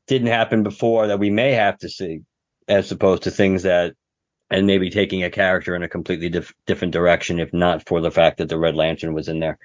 [0.06, 2.20] didn't happen before that we may have to see,
[2.66, 3.94] as opposed to things that
[4.50, 8.10] and maybe taking a character in a completely dif- different direction if not for the
[8.10, 9.58] fact that the Red Lantern was in there.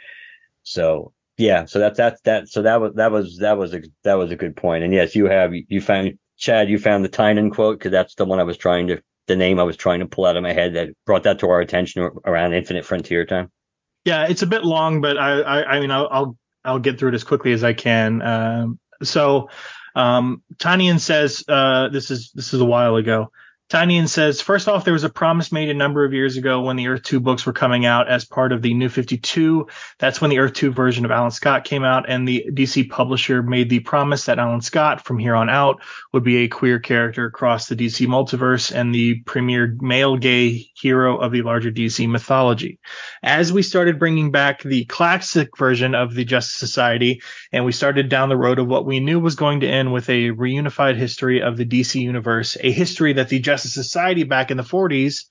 [0.63, 2.49] So yeah, so that's that's that.
[2.49, 4.83] So that was that was that was a that was a good point.
[4.83, 8.25] And yes, you have you found Chad, you found the Tynion quote because that's the
[8.25, 10.53] one I was trying to the name I was trying to pull out of my
[10.53, 13.51] head that brought that to our attention around Infinite Frontier time.
[14.05, 17.09] Yeah, it's a bit long, but I I, I mean I'll, I'll I'll get through
[17.09, 18.21] it as quickly as I can.
[18.21, 19.49] Um, so
[19.95, 23.31] um, Tynion says uh, this is this is a while ago.
[23.69, 26.75] Tynion says, first off, there was a promise made a number of years ago when
[26.75, 29.67] the Earth 2 books were coming out as part of the New 52.
[29.97, 33.41] That's when the Earth 2 version of Alan Scott came out, and the DC publisher
[33.41, 37.25] made the promise that Alan Scott, from here on out, would be a queer character
[37.25, 42.77] across the DC multiverse and the premier male gay hero of the larger DC mythology.
[43.23, 48.07] As we started bringing back the classic version of the Justice Society, and we started
[48.07, 51.41] down the road of what we knew was going to end with a reunified history
[51.41, 55.25] of the DC universe, a history that the Justice Society back in the 40s,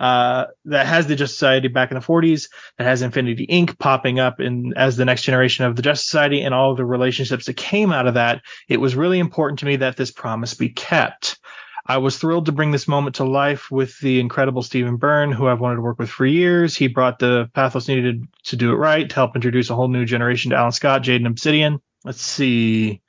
[0.00, 3.78] uh, that has the Justice Society back in the 40s, that has Infinity Inc.
[3.78, 6.84] popping up in as the next generation of the Justice Society and all of the
[6.84, 8.42] relationships that came out of that.
[8.68, 11.38] It was really important to me that this promise be kept.
[11.86, 15.48] I was thrilled to bring this moment to life with the incredible Stephen Byrne, who
[15.48, 16.76] I've wanted to work with for years.
[16.76, 20.04] He brought the pathos needed to do it right to help introduce a whole new
[20.04, 21.80] generation to Alan Scott, Jade and Obsidian.
[22.04, 23.01] Let's see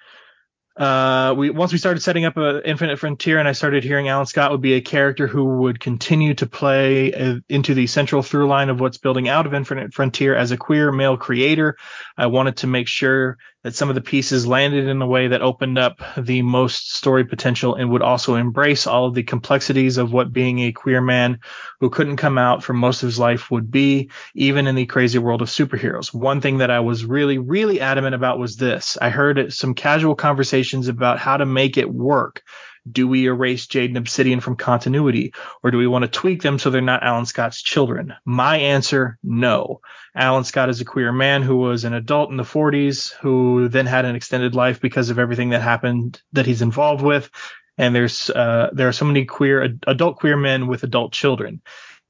[0.76, 4.26] uh, we once we started setting up a Infinite Frontier, and I started hearing Alan
[4.26, 8.48] Scott would be a character who would continue to play uh, into the central through
[8.48, 11.78] line of what's building out of Infinite Frontier as a queer male creator.
[12.18, 15.42] I wanted to make sure that some of the pieces landed in a way that
[15.42, 20.12] opened up the most story potential and would also embrace all of the complexities of
[20.12, 21.40] what being a queer man
[21.80, 25.18] who couldn't come out for most of his life would be, even in the crazy
[25.18, 26.14] world of superheroes.
[26.14, 28.98] One thing that I was really, really adamant about was this.
[29.02, 30.16] I heard some casual
[30.64, 32.44] conversations about how to make it work.
[32.90, 36.60] Do we erase Jade and Obsidian from continuity, or do we want to tweak them
[36.60, 38.14] so they're not Alan Scott's children?
[38.26, 39.80] My answer, no.
[40.14, 43.86] Alan Scott is a queer man who was an adult in the 40s, who then
[43.86, 47.30] had an extended life because of everything that happened that he's involved with.
[47.78, 51.62] And there's uh, there are so many queer adult queer men with adult children.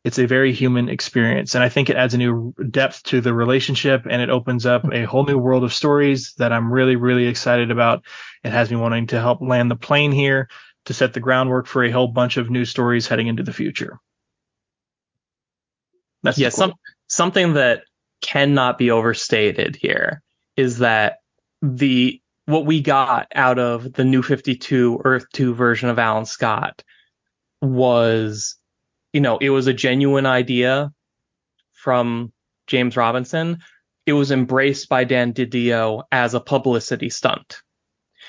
[0.04, 3.34] It's a very human experience, and I think it adds a new depth to the
[3.34, 7.28] relationship, and it opens up a whole new world of stories that I'm really, really
[7.28, 8.04] excited about.
[8.44, 10.50] It has me wanting to help land the plane here
[10.86, 14.00] to set the groundwork for a whole bunch of new stories heading into the future.
[16.22, 16.74] That's yeah, some,
[17.08, 17.84] something that
[18.22, 20.22] cannot be overstated here
[20.56, 21.18] is that
[21.62, 26.84] the what we got out of the new 52 Earth 2 version of Alan Scott
[27.62, 28.58] was,
[29.14, 30.92] you know, it was a genuine idea
[31.72, 32.34] from
[32.68, 33.60] James Robinson.
[34.06, 37.62] It was embraced by Dan DiDio as a publicity stunt.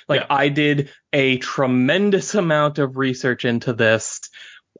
[0.08, 0.26] Like Yeah.
[0.30, 4.20] I did a tremendous amount of research into this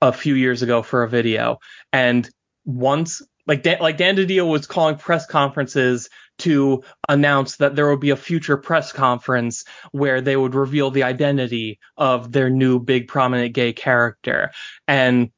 [0.02, 1.58] a few years ago for a video,
[1.92, 2.28] and
[2.64, 8.00] once like Dan, like Dan DiDio was calling press conferences to announce that there would
[8.00, 13.06] be a future press conference where they would reveal the identity of their new big
[13.06, 14.50] prominent gay character
[14.88, 15.30] and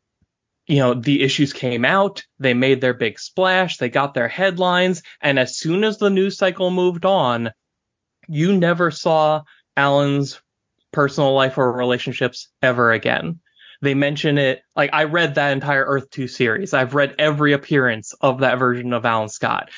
[0.67, 5.03] you know the issues came out they made their big splash they got their headlines
[5.21, 7.51] and as soon as the news cycle moved on
[8.29, 9.43] you never saw
[9.77, 10.41] alan's
[10.93, 13.39] personal life or relationships ever again.
[13.83, 16.73] They mention it like i read that entire earth 2 series.
[16.73, 19.71] I've read every appearance of that version of alan scott.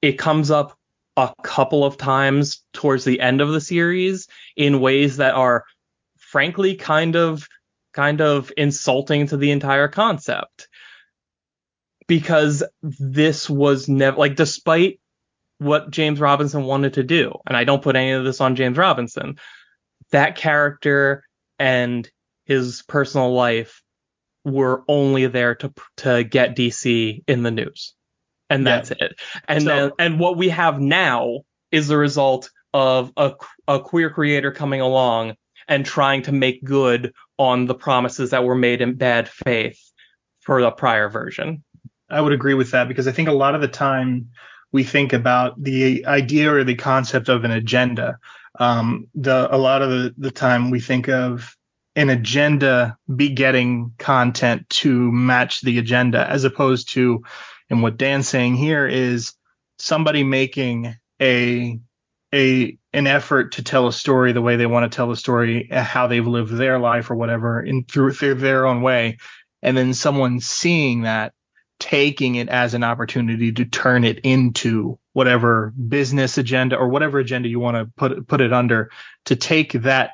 [0.00, 0.78] It comes up
[1.16, 5.64] a couple of times towards the end of the series in ways that are
[6.16, 7.48] frankly kind of
[7.92, 10.68] kind of insulting to the entire concept.
[12.08, 15.00] Because this was never like despite
[15.58, 18.76] what James Robinson wanted to do and I don't put any of this on James
[18.76, 19.36] Robinson
[20.10, 21.22] that character
[21.58, 22.10] and
[22.44, 23.82] his personal life
[24.44, 27.94] were only there to to get DC in the news.
[28.50, 28.76] And Yeah.
[28.76, 29.20] that's it.
[29.46, 33.32] And So- then and what we have now is the result of a,
[33.68, 35.36] a queer creator coming along
[35.68, 39.80] and trying to make good on the promises that were made in bad faith
[40.40, 41.62] for the prior version.
[42.10, 44.28] I would agree with that because I think a lot of the time
[44.70, 48.18] we think about the idea or the concept of an agenda.
[48.58, 51.56] Um, the a lot of the, the time we think of
[51.96, 57.22] an agenda begetting content to match the agenda, as opposed to,
[57.70, 59.34] and what Dan's saying here is
[59.78, 61.78] somebody making a
[62.34, 65.70] a an effort to tell a story the way they want to tell a story,
[65.70, 69.18] uh, how they've lived their life or whatever, in through, through their own way,
[69.62, 71.32] and then someone seeing that
[71.78, 77.48] taking it as an opportunity to turn it into whatever business agenda or whatever agenda
[77.48, 78.88] you want to put put it under
[79.24, 80.12] to take that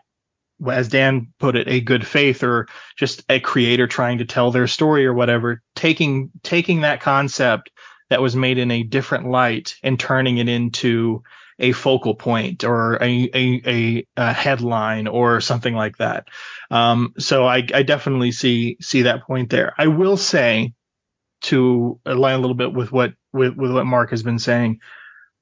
[0.66, 4.66] as Dan put it a good faith or just a creator trying to tell their
[4.66, 7.70] story or whatever taking taking that concept
[8.09, 11.22] that was made in a different light and turning it into
[11.59, 16.28] a focal point or a a, a, a headline or something like that
[16.70, 20.74] um, so I, I definitely see see that point there I will say
[21.40, 24.80] to align a little bit with what with, with what Mark has been saying.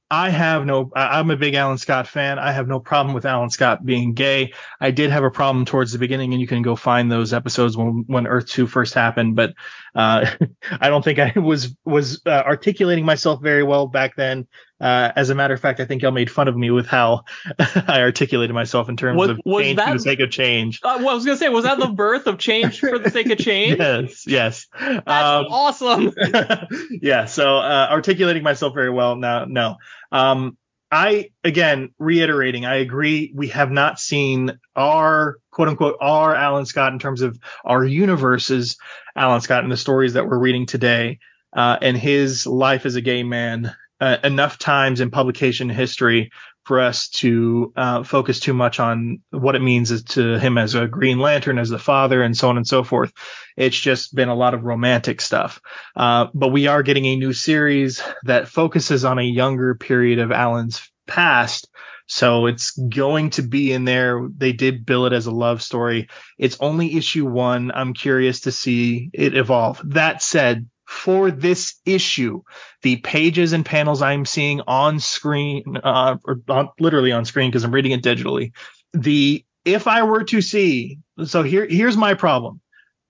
[0.08, 2.38] I have no I'm a big Alan Scott fan.
[2.38, 4.52] I have no problem with Alan Scott being gay.
[4.80, 7.76] I did have a problem towards the beginning and you can go find those episodes
[7.76, 9.54] when when Earth 2 first happened, but
[9.96, 10.26] uh,
[10.80, 14.46] I don't think I was was uh, articulating myself very well back then.
[14.80, 17.24] Uh, as a matter of fact, I think y'all made fun of me with how
[17.58, 20.80] I articulated myself in terms Was- of was change for the sake of change.
[20.82, 23.30] Uh, well, I was gonna say, was that the birth of change for the sake
[23.30, 23.78] of change?
[23.86, 24.66] Yes, yes.
[24.78, 26.12] That's Um, awesome.
[26.90, 29.76] yeah so uh, articulating myself very well now no
[30.12, 30.56] um
[30.90, 36.92] i again reiterating i agree we have not seen our quote unquote our alan scott
[36.92, 38.76] in terms of our universe's
[39.16, 41.18] alan scott in the stories that we're reading today
[41.54, 46.30] uh, and his life as a gay man uh, enough times in publication history
[46.64, 50.88] for us to uh, focus too much on what it means to him as a
[50.88, 53.12] green lantern as the father and so on and so forth
[53.56, 55.60] it's just been a lot of romantic stuff
[55.94, 60.32] uh, but we are getting a new series that focuses on a younger period of
[60.32, 61.68] Alan's past.
[62.08, 64.28] So it's going to be in there.
[64.36, 66.08] They did bill it as a love story.
[66.38, 67.72] It's only issue one.
[67.72, 69.80] I'm curious to see it evolve.
[69.84, 72.42] That said, for this issue,
[72.82, 77.64] the pages and panels I'm seeing on screen, uh, or on, literally on screen because
[77.64, 78.52] I'm reading it digitally,
[78.92, 82.60] the if I were to see, so here here's my problem.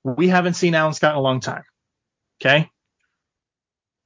[0.02, 1.64] We haven't seen Alan Scott in a long time.
[2.40, 2.70] Okay.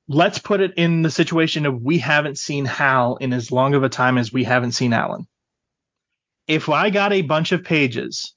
[0.09, 3.85] Let's put it in the situation of we haven't seen Hal in as long of
[3.85, 5.29] a time as we haven't seen Alan.
[6.49, 8.35] If I got a bunch of pages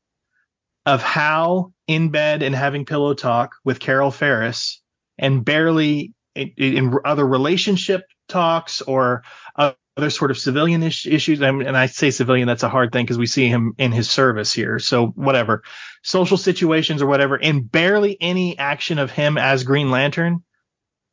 [0.85, 4.82] of Hal in bed and having pillow talk with Carol Ferris
[5.17, 9.23] and barely in, in other relationship talks or
[9.55, 13.17] other sort of civilian is- issues, and I say civilian, that's a hard thing because
[13.17, 14.79] we see him in his service here.
[14.79, 15.63] So whatever,
[16.01, 20.43] social situations or whatever, and barely any action of him as Green Lantern,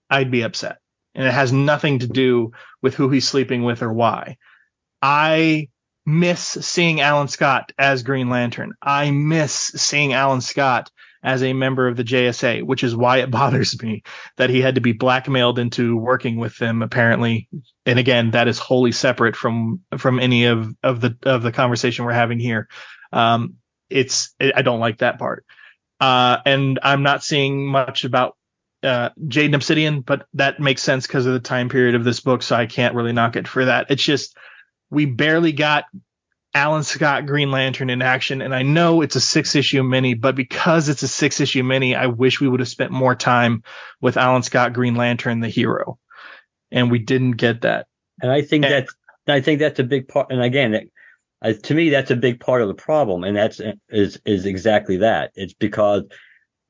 [0.08, 0.78] I'd be upset.
[1.14, 4.38] And it has nothing to do with who he's sleeping with or why.
[5.02, 5.68] I
[6.06, 8.72] miss seeing Alan Scott as Green Lantern.
[8.80, 10.90] I miss seeing Alan Scott
[11.22, 14.02] as a member of the JSA, which is why it bothers me
[14.36, 17.48] that he had to be blackmailed into working with them apparently.
[17.86, 22.04] And again, that is wholly separate from from any of of the of the conversation
[22.04, 22.68] we're having here.
[23.12, 23.56] Um,
[23.88, 25.44] it's I don't like that part.
[26.00, 28.36] Uh, and I'm not seeing much about
[28.82, 32.20] uh, Jade and Obsidian, but that makes sense because of the time period of this
[32.20, 33.90] book, so I can't really knock it for that.
[33.90, 34.36] It's just
[34.90, 35.84] we barely got
[36.52, 38.42] Alan Scott Green Lantern in action.
[38.42, 41.94] And I know it's a six issue mini, but because it's a six issue mini,
[41.94, 43.62] I wish we would have spent more time
[44.00, 45.98] with Alan Scott Green Lantern, the hero.
[46.72, 47.86] And we didn't get that.
[48.20, 48.94] And I think And- that's
[49.28, 50.32] I think that's a big part.
[50.32, 50.90] And again, it,
[51.40, 53.22] uh, to me, that's a big part of the problem.
[53.22, 55.30] And that's is is exactly that.
[55.36, 56.04] It's because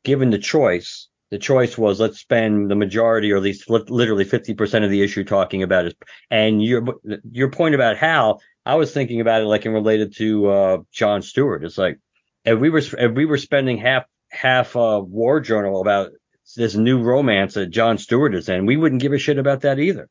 [0.04, 4.52] given the choice, the choice was let's spend the majority, or at least literally fifty
[4.52, 5.96] percent of the issue talking about it.
[6.30, 6.84] And your
[7.30, 11.22] your point about how I was thinking about it like in related to uh, John
[11.22, 11.64] Stewart.
[11.64, 11.98] It's like
[12.44, 16.10] if we were if we were spending half half uh, War Journal about
[16.56, 19.78] this new romance that John Stewart is in, we wouldn't give a shit about that
[19.78, 20.08] either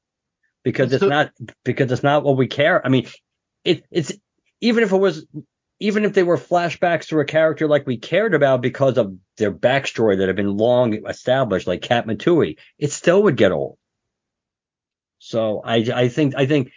[0.63, 1.31] because it's So- not
[1.63, 2.85] because it's not what we care.
[2.85, 3.07] I mean,
[3.63, 4.13] it it's
[4.61, 5.25] even if it was
[5.81, 9.51] even if they were flashbacks to a character like we cared about because of their
[9.51, 13.77] backstory that had been long established, like Katma Tui, it still would get old.
[15.19, 16.71] So I I think I think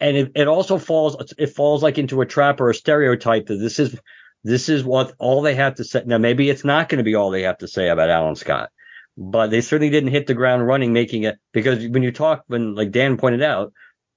[0.00, 3.56] and it, it also falls it falls like into a trap or a stereotype that
[3.56, 3.98] this is
[4.44, 6.02] this is what all they have to say.
[6.06, 8.70] Now maybe it's not going to be all they have to say about Alan Scott,
[9.16, 12.74] but they certainly didn't hit the ground running making it because when you talk when
[12.74, 13.72] like Dan pointed out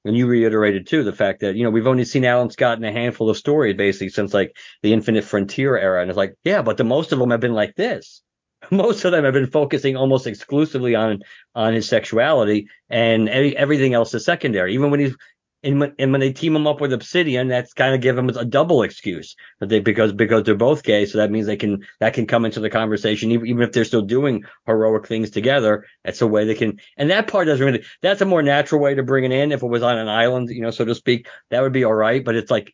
[0.06, 2.84] and you reiterated too the fact that you know we've only seen Alan Scott in
[2.84, 6.62] a handful of stories basically since like the Infinite Frontier era, and it's like yeah,
[6.62, 8.22] but the most of them have been like this.
[8.72, 11.20] Most of them have been focusing almost exclusively on
[11.56, 14.74] on his sexuality, and every, everything else is secondary.
[14.74, 15.16] Even when he's
[15.62, 18.30] and when, and when they team him up with Obsidian, that's kind of give him
[18.30, 21.86] a double excuse that they because because they're both gay, so that means they can
[22.00, 25.86] that can come into the conversation even, even if they're still doing heroic things together.
[26.06, 27.84] That's a way they can, and that part doesn't really.
[28.02, 29.52] That's a more natural way to bring it in.
[29.52, 31.94] If it was on an island, you know, so to speak, that would be all
[31.94, 32.24] right.
[32.24, 32.74] But it's like,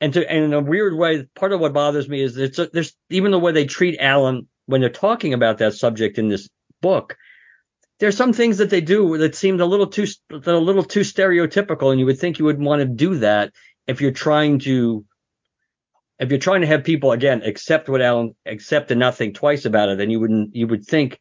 [0.00, 2.66] and to and in a weird way, part of what bothers me is it's a,
[2.66, 6.50] there's even the way they treat Alan when they're talking about that subject in this
[6.82, 7.16] book
[7.98, 11.00] there's some things that they do that seemed a little too that a little too
[11.00, 13.52] stereotypical, and you would think you would want to do that
[13.86, 15.04] if you're trying to
[16.18, 19.64] if you're trying to have people again accept what Alan accept and not think twice
[19.64, 21.18] about it, then you wouldn't you would think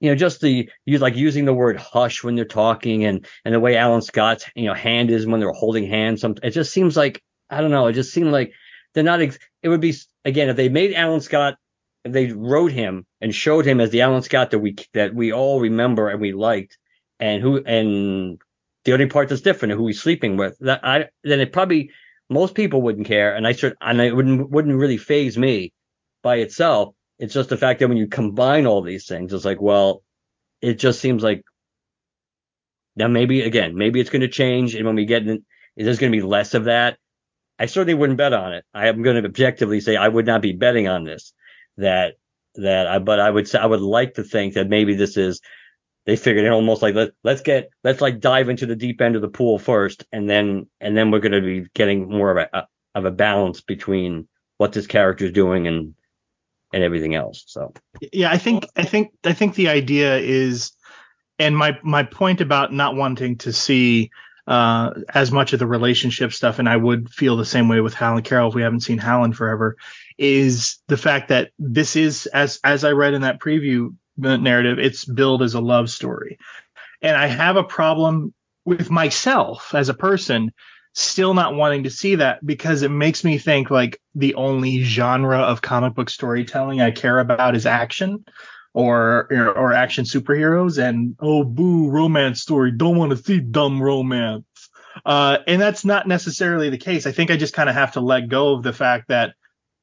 [0.00, 3.54] you know just the you like using the word hush when they're talking and and
[3.54, 6.20] the way Alan Scott's you know hand is when they're holding hands.
[6.20, 7.86] Some it just seems like I don't know.
[7.88, 8.52] It just seemed like
[8.94, 9.20] they're not.
[9.20, 9.94] Ex- it would be
[10.24, 11.56] again if they made Alan Scott
[12.04, 15.60] they wrote him and showed him as the Alan Scott that we that we all
[15.60, 16.78] remember and we liked,
[17.20, 18.40] and who and
[18.84, 21.90] the only part that's different who he's sleeping with, that I then it probably
[22.30, 25.72] most people wouldn't care, and I should and it wouldn't wouldn't really phase me
[26.22, 26.94] by itself.
[27.18, 30.02] It's just the fact that when you combine all these things, it's like, well,
[30.60, 31.42] it just seems like
[32.96, 35.44] now maybe again, maybe it's going to change, and when we get in,
[35.76, 36.98] there's going to be less of that.
[37.58, 38.64] I certainly wouldn't bet on it.
[38.72, 41.32] I am going to objectively say I would not be betting on this.
[41.78, 42.14] That
[42.56, 45.40] that I, but I would say I would like to think that maybe this is
[46.06, 49.16] they figured it almost like let let's get let's like dive into the deep end
[49.16, 52.48] of the pool first, and then and then we're going to be getting more of
[52.52, 55.94] a of a balance between what this character is doing and
[56.72, 57.44] and everything else.
[57.46, 57.72] So
[58.12, 60.72] Yeah, I think I think I think the idea is,
[61.38, 64.10] and my my point about not wanting to see
[64.46, 67.94] uh, as much of the relationship stuff, and I would feel the same way with
[67.94, 69.76] Hal and Carol if we haven't seen Hal in forever,
[70.18, 75.04] is the fact that this is as as I read in that preview narrative, it's
[75.04, 76.38] billed as a love story,
[77.00, 80.52] and I have a problem with myself as a person
[80.94, 85.38] still not wanting to see that because it makes me think like the only genre
[85.38, 88.24] of comic book storytelling I care about is action
[88.74, 92.72] or or action superheroes and oh boo romance story.
[92.72, 94.44] Don't want to see dumb romance.
[95.06, 97.06] Uh and that's not necessarily the case.
[97.06, 99.34] I think i just kind of have to let go of the fact that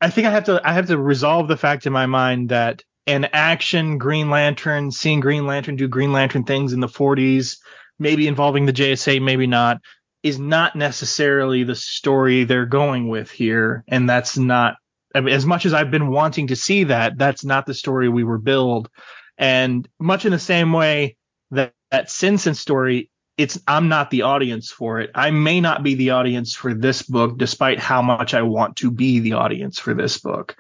[0.06, 2.84] i think i have to i have to resolve the fact in my mind that
[3.08, 7.58] an action green lantern seeing green lantern do green lantern things in the 40s
[8.00, 9.80] maybe involving the jsa maybe not
[10.24, 14.76] is not necessarily the story they're going with here and that's not
[15.16, 18.10] I mean, as much as I've been wanting to see that, that's not the story
[18.10, 18.90] we were billed.
[19.38, 21.16] And much in the same way
[21.52, 25.12] that that Simpson story, it's I'm not the audience for it.
[25.14, 28.92] I may not be the audience for this book, despite how much I want to
[28.92, 30.56] be the audience for this book,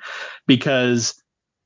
[0.45, 1.21] because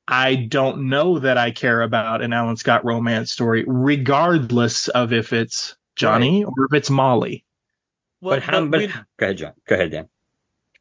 [0.06, 5.32] I don't know that I care about an Alan Scott romance story, regardless of if
[5.32, 7.44] it's Johnny or if it's Molly.
[8.20, 8.64] Well, but how?
[8.66, 9.52] but But go ahead, John.
[9.66, 10.08] Go ahead, Dan.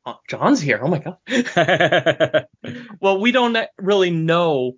[0.06, 0.80] oh, John's here.
[0.82, 2.46] Oh my god.
[3.02, 4.74] well, we don't really know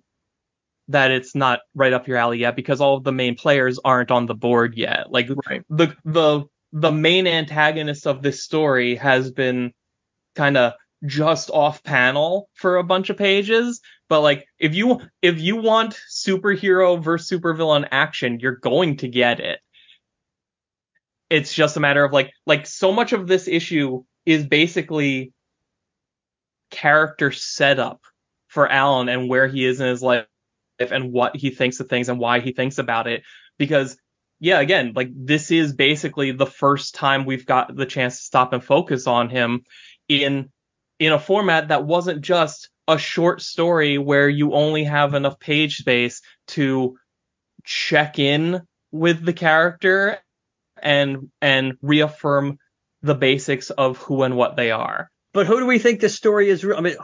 [0.92, 4.10] that it's not right up your alley yet because all of the main players aren't
[4.10, 5.10] on the board yet.
[5.10, 5.62] Like Right.
[5.68, 9.72] the the the main antagonist of this story has been
[10.34, 10.72] kind of
[11.04, 15.98] just off panel for a bunch of pages but like if you if you want
[16.08, 19.58] superhero versus supervillain action you're going to get it
[21.28, 25.32] it's just a matter of like like so much of this issue is basically
[26.70, 28.00] character setup
[28.46, 30.26] for Alan and where he is in his life
[30.78, 33.22] and what he thinks of things and why he thinks about it.
[33.58, 33.96] Because,
[34.40, 38.52] yeah, again, like this is basically the first time we've got the chance to stop
[38.52, 39.62] and focus on him
[40.08, 40.50] in
[40.98, 45.76] in a format that wasn't just a short story where you only have enough page
[45.76, 46.96] space to
[47.64, 48.60] check in
[48.90, 50.18] with the character
[50.82, 52.58] and and reaffirm
[53.02, 55.10] the basics of who and what they are.
[55.32, 56.64] But who do we think this story is?
[56.64, 56.96] I mean,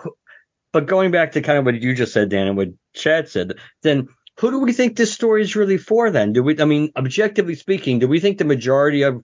[0.72, 3.54] but going back to kind of what you just said, Dan, and what Chad said,
[3.82, 4.08] then
[4.38, 6.10] who do we think this story is really for?
[6.10, 6.60] Then do we?
[6.60, 9.22] I mean, objectively speaking, do we think the majority of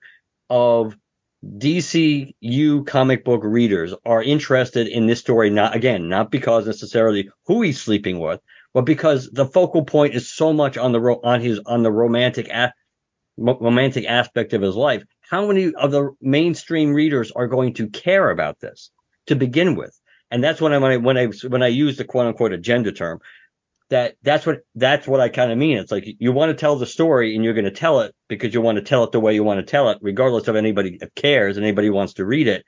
[0.51, 0.97] of
[1.45, 5.51] DCU comic book readers are interested in this story?
[5.51, 8.41] Not again, not because necessarily who he's sleeping with,
[8.73, 11.93] but because the focal point is so much on the ro- on his on the
[11.93, 12.73] romantic a-
[13.37, 15.05] romantic aspect of his life.
[15.21, 18.91] How many of the mainstream readers are going to care about this
[19.27, 19.99] to begin with?
[20.35, 22.91] And that's when I when I when I when I use the quote unquote agenda
[22.91, 23.21] term,
[23.91, 25.79] that that's what that's what I kind of mean.
[25.79, 28.53] It's like you want to tell the story and you're going to tell it because
[28.53, 30.99] you want to tell it the way you want to tell it, regardless of anybody
[31.15, 32.65] cares and anybody wants to read it.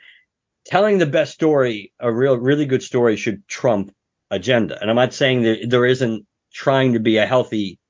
[0.65, 3.93] Telling the best story, a real really good story, should trump
[4.31, 4.81] agenda.
[4.81, 7.81] And I'm not saying that there isn't trying to be a healthy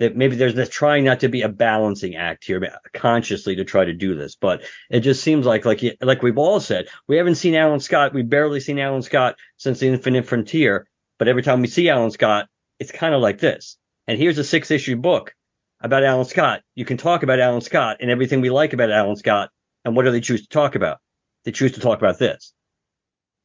[0.00, 2.60] that maybe there's this trying not to be a balancing act here
[2.94, 6.58] consciously to try to do this, but it just seems like like like we've all
[6.58, 10.88] said we haven't seen Alan Scott, we've barely seen Alan Scott since the Infinite Frontier,
[11.18, 12.48] but every time we see Alan Scott,
[12.78, 13.76] it's kind of like this.
[14.08, 15.34] And here's a six issue book
[15.82, 16.62] about Alan Scott.
[16.74, 19.50] You can talk about Alan Scott and everything we like about Alan Scott,
[19.84, 20.98] and what do they choose to talk about?
[21.44, 22.54] They choose to talk about this.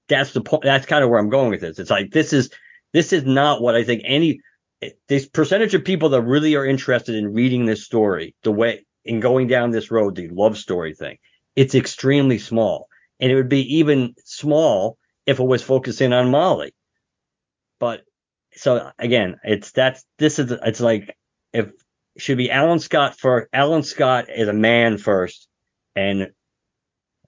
[0.07, 0.63] That's the point.
[0.63, 1.79] That's kind of where I'm going with this.
[1.79, 2.49] It's like this is
[2.93, 4.39] this is not what I think any
[5.07, 9.19] this percentage of people that really are interested in reading this story, the way in
[9.19, 11.17] going down this road, the love story thing,
[11.55, 12.87] it's extremely small.
[13.19, 16.73] And it would be even small if it was focusing on Molly.
[17.79, 18.01] But
[18.53, 21.15] so again, it's that's this is it's like
[21.53, 21.73] if it
[22.17, 25.47] should be Alan Scott for Alan Scott as a man first
[25.95, 26.31] and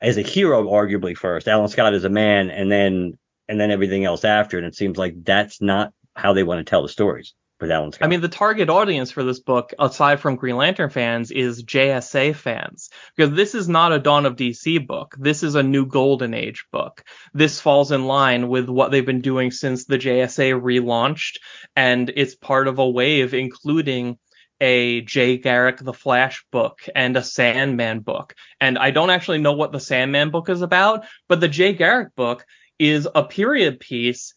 [0.01, 1.47] as a hero arguably first.
[1.47, 3.13] Alan Scott is a man and then
[3.47, 4.57] and then everything else after.
[4.57, 7.91] And it seems like that's not how they want to tell the stories with Alan
[7.91, 8.05] Scott.
[8.05, 12.35] I mean, the target audience for this book, aside from Green Lantern fans, is JSA
[12.35, 12.89] fans.
[13.15, 15.15] Because this is not a Dawn of DC book.
[15.17, 17.03] This is a new Golden Age book.
[17.33, 21.37] This falls in line with what they've been doing since the JSA relaunched,
[21.75, 24.17] and it's part of a wave, including
[24.59, 28.33] a Jay Garrick The Flash book and a Sandman book.
[28.59, 32.15] And I don't actually know what the Sandman book is about, but the Jay Garrick
[32.15, 32.43] book
[32.79, 34.33] is a period piece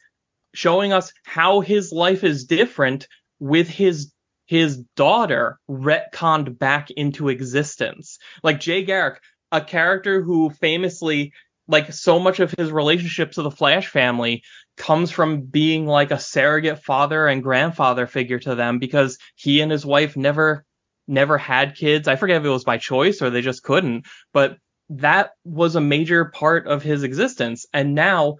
[0.55, 3.07] showing us how his life is different
[3.39, 4.13] with his
[4.47, 8.19] his daughter retconned back into existence.
[8.43, 9.21] Like Jay Garrick,
[9.53, 11.33] a character who famously
[11.69, 14.43] like so much of his relationship to the Flash family
[14.77, 19.71] comes from being like a surrogate father and grandfather figure to them because he and
[19.71, 20.65] his wife never
[21.07, 22.09] never had kids.
[22.09, 24.57] I forget if it was by choice or they just couldn't, but
[24.89, 27.67] that was a major part of his existence.
[27.73, 28.37] And now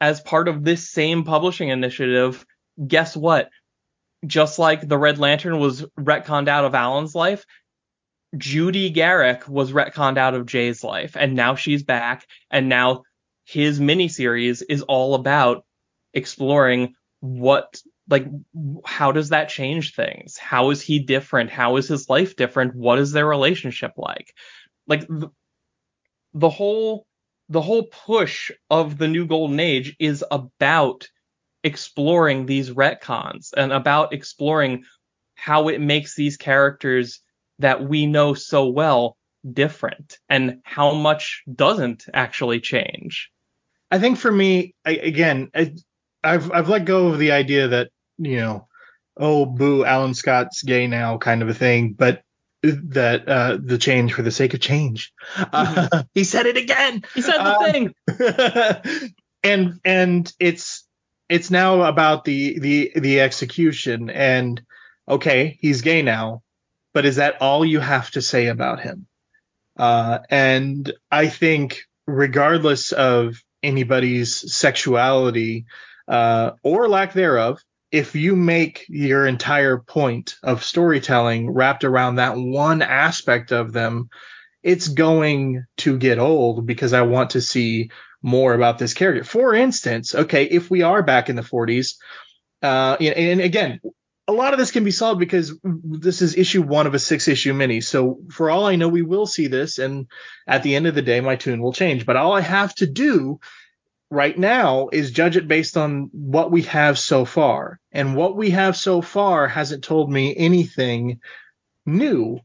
[0.00, 2.44] as part of this same publishing initiative,
[2.86, 3.48] guess what?
[4.26, 7.44] Just like the Red Lantern was retconned out of Alan's life,
[8.36, 13.04] Judy Garrick was retconned out of Jay's life, and now she's back, and now
[13.44, 15.64] his miniseries is all about
[16.12, 18.26] exploring what like
[18.84, 20.36] how does that change things?
[20.36, 21.50] How is he different?
[21.50, 22.74] How is his life different?
[22.74, 24.32] What is their relationship like?
[24.86, 25.30] Like the,
[26.34, 27.06] the whole
[27.48, 31.08] the whole push of the new golden age is about
[31.62, 34.84] exploring these retcons and about exploring
[35.34, 37.20] how it makes these characters
[37.58, 39.16] that we know so well
[39.52, 43.30] different and how much doesn't actually change.
[43.90, 45.74] I think for me, I, again, I,
[46.24, 48.66] I've I've let go of the idea that you know,
[49.16, 51.92] oh boo, Alan Scott's gay now, kind of a thing.
[51.92, 52.22] But
[52.62, 55.12] that uh, the change for the sake of change.
[55.36, 57.04] Uh, he said it again.
[57.14, 59.14] He said the Um, thing.
[59.42, 60.84] and and it's
[61.28, 64.62] it's now about the the the execution and
[65.08, 66.42] okay he's gay now
[66.94, 69.06] but is that all you have to say about him
[69.78, 75.66] uh and i think regardless of anybody's sexuality
[76.08, 77.60] uh or lack thereof
[77.96, 84.08] if you make your entire point of storytelling wrapped around that one aspect of them
[84.62, 87.90] it's going to get old because i want to see
[88.26, 89.24] more about this character.
[89.24, 91.94] For instance, okay, if we are back in the 40s,
[92.62, 93.80] uh, and, and again,
[94.28, 97.28] a lot of this can be solved because this is issue one of a six
[97.28, 97.80] issue mini.
[97.80, 100.08] So for all I know, we will see this, and
[100.48, 102.04] at the end of the day, my tune will change.
[102.04, 103.38] But all I have to do
[104.10, 107.80] right now is judge it based on what we have so far.
[107.92, 111.20] And what we have so far hasn't told me anything
[111.84, 112.40] new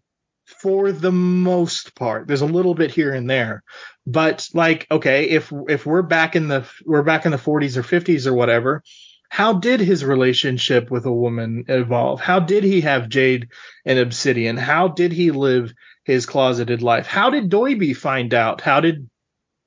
[0.45, 2.28] for the most part.
[2.28, 3.64] There's a little bit here and there.
[4.05, 7.84] But like, okay, if if we're back in the we're back in the 40s or
[7.84, 8.84] 50s or whatever,
[9.30, 12.20] how did his relationship with a woman evolve?
[12.20, 13.49] How did he have jade
[13.86, 14.57] and obsidian?
[14.57, 17.07] How did he live his closeted life?
[17.07, 18.62] How did Doiby find out?
[18.62, 19.09] How did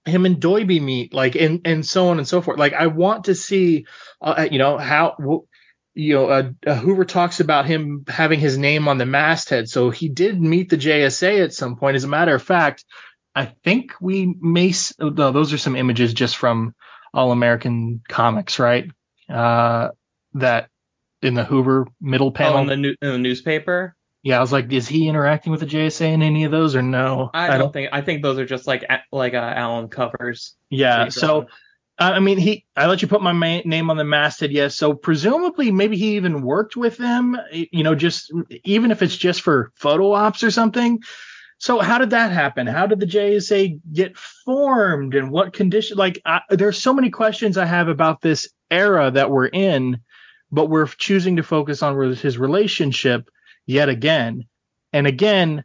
[0.04, 1.14] him and Doiby meet?
[1.14, 2.58] Like, and and so on and so forth.
[2.58, 3.86] Like, I want to see,
[4.20, 5.46] uh, you know, how
[5.94, 9.68] you know, uh, uh, Hoover talks about him having his name on the masthead.
[9.68, 11.96] So he did meet the JSA at some point.
[11.96, 12.84] As a matter of fact,
[13.34, 14.74] I think we may.
[15.00, 16.74] Oh, those are some images just from
[17.12, 18.90] All American Comics, right?
[19.28, 19.90] Uh,
[20.34, 20.68] that
[21.22, 22.58] in the Hoover middle panel.
[22.58, 23.96] Oh, in the, new, in the newspaper.
[24.24, 26.80] Yeah, I was like, is he interacting with the JSA in any of those or
[26.80, 27.30] no?
[27.34, 27.90] I, don't, don't, think.
[27.92, 30.54] I think those are just like like uh, Alan covers.
[30.70, 31.10] Yeah.
[31.10, 31.46] So
[31.98, 32.64] I mean, he.
[32.74, 34.74] I let you put my ma- name on the masthead, yes.
[34.74, 37.36] So presumably, maybe he even worked with them.
[37.52, 38.32] You know, just
[38.64, 41.00] even if it's just for photo ops or something.
[41.58, 42.66] So how did that happen?
[42.66, 45.96] How did the JSA get formed, and what condition?
[45.96, 50.00] Like, I, there's so many questions I have about this era that we're in,
[50.50, 53.28] but we're choosing to focus on his relationship
[53.66, 54.44] yet again,
[54.92, 55.64] and again.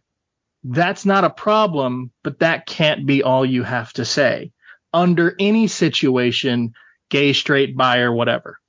[0.61, 4.51] That's not a problem, but that can't be all you have to say
[4.93, 6.73] under any situation,
[7.09, 8.59] gay, straight, bi, or whatever.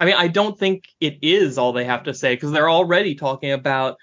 [0.00, 3.16] I mean, I don't think it is all they have to say because they're already
[3.16, 3.98] talking about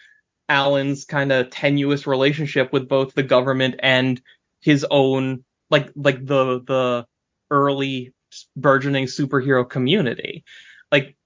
[0.47, 4.22] Alan's kind of tenuous relationship with both the government and
[4.62, 7.07] his own, like, like the the
[7.49, 8.14] early
[8.55, 10.43] burgeoning superhero community.
[10.91, 11.18] Like,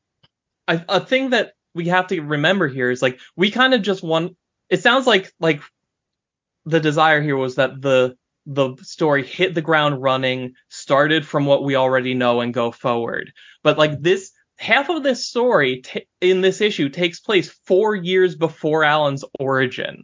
[0.69, 4.03] a, a thing that we have to remember here is like we kind of just
[4.03, 4.35] want.
[4.69, 5.61] It sounds like like
[6.65, 8.15] the desire here was that the
[8.45, 13.31] the story hit the ground running, started from what we already know and go forward.
[13.63, 18.35] But like this, half of this story t- in this issue takes place four years
[18.35, 20.03] before Alan's origin.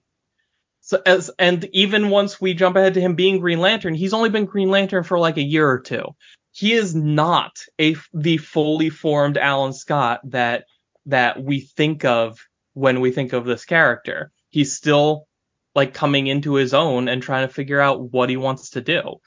[0.82, 4.30] So as and even once we jump ahead to him being Green Lantern, he's only
[4.30, 6.04] been Green Lantern for like a year or two.
[6.52, 10.66] He is not a the fully formed Alan Scott that
[11.10, 12.40] that we think of
[12.74, 14.32] when we think of this character.
[14.50, 15.28] He's still
[15.76, 19.18] like coming into his own and trying to figure out what he wants to do.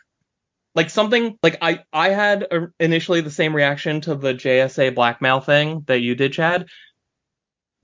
[0.74, 2.47] Like something like I I had
[2.80, 6.66] initially the same reaction to the JSA blackmail thing that you did, Chad.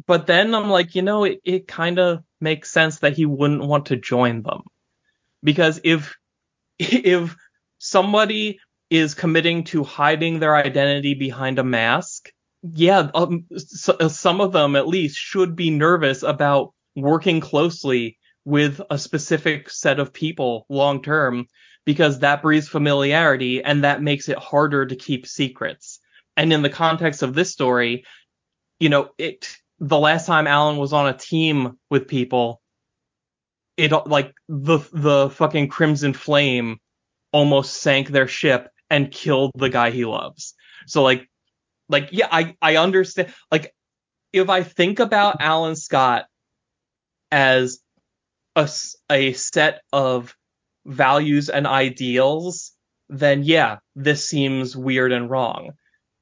[0.07, 3.65] But then I'm like, you know, it, it kind of makes sense that he wouldn't
[3.65, 4.63] want to join them.
[5.43, 6.17] Because if
[6.79, 7.37] if
[7.79, 12.33] somebody is committing to hiding their identity behind a mask,
[12.63, 18.81] yeah, um, so, some of them at least should be nervous about working closely with
[18.91, 21.47] a specific set of people long term
[21.85, 26.01] because that breeds familiarity and that makes it harder to keep secrets.
[26.37, 28.05] And in the context of this story,
[28.81, 32.61] you know, it the last time Alan was on a team with people,
[33.77, 36.79] it like the the fucking Crimson Flame
[37.33, 40.55] almost sank their ship and killed the guy he loves.
[40.87, 41.29] So like
[41.89, 43.73] like yeah, I I understand like
[44.33, 46.27] if I think about Alan Scott
[47.31, 47.81] as
[48.57, 48.69] a,
[49.11, 50.35] a set of
[50.87, 52.73] values and ideals,
[53.09, 55.73] then yeah, this seems weird and wrong.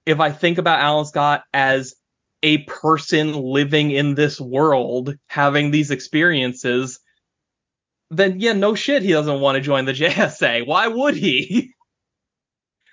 [0.04, 1.94] If I think about Alan Scott as
[2.42, 7.00] a person living in this world, having these experiences,
[8.10, 10.66] then yeah, no shit, he doesn't want to join the JSA.
[10.66, 11.72] Why would he?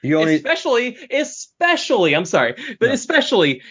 [0.04, 0.36] Only...
[0.36, 2.93] Especially, especially, I'm sorry, but no.
[2.93, 3.62] especially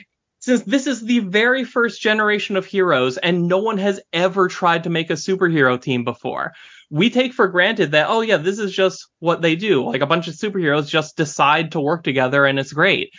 [0.42, 4.84] since this is the very first generation of heroes and no one has ever tried
[4.84, 6.52] to make a superhero team before.
[6.90, 9.84] We take for granted that, oh yeah, this is just what they do.
[9.84, 13.10] Like a bunch of superheroes just decide to work together and it's great.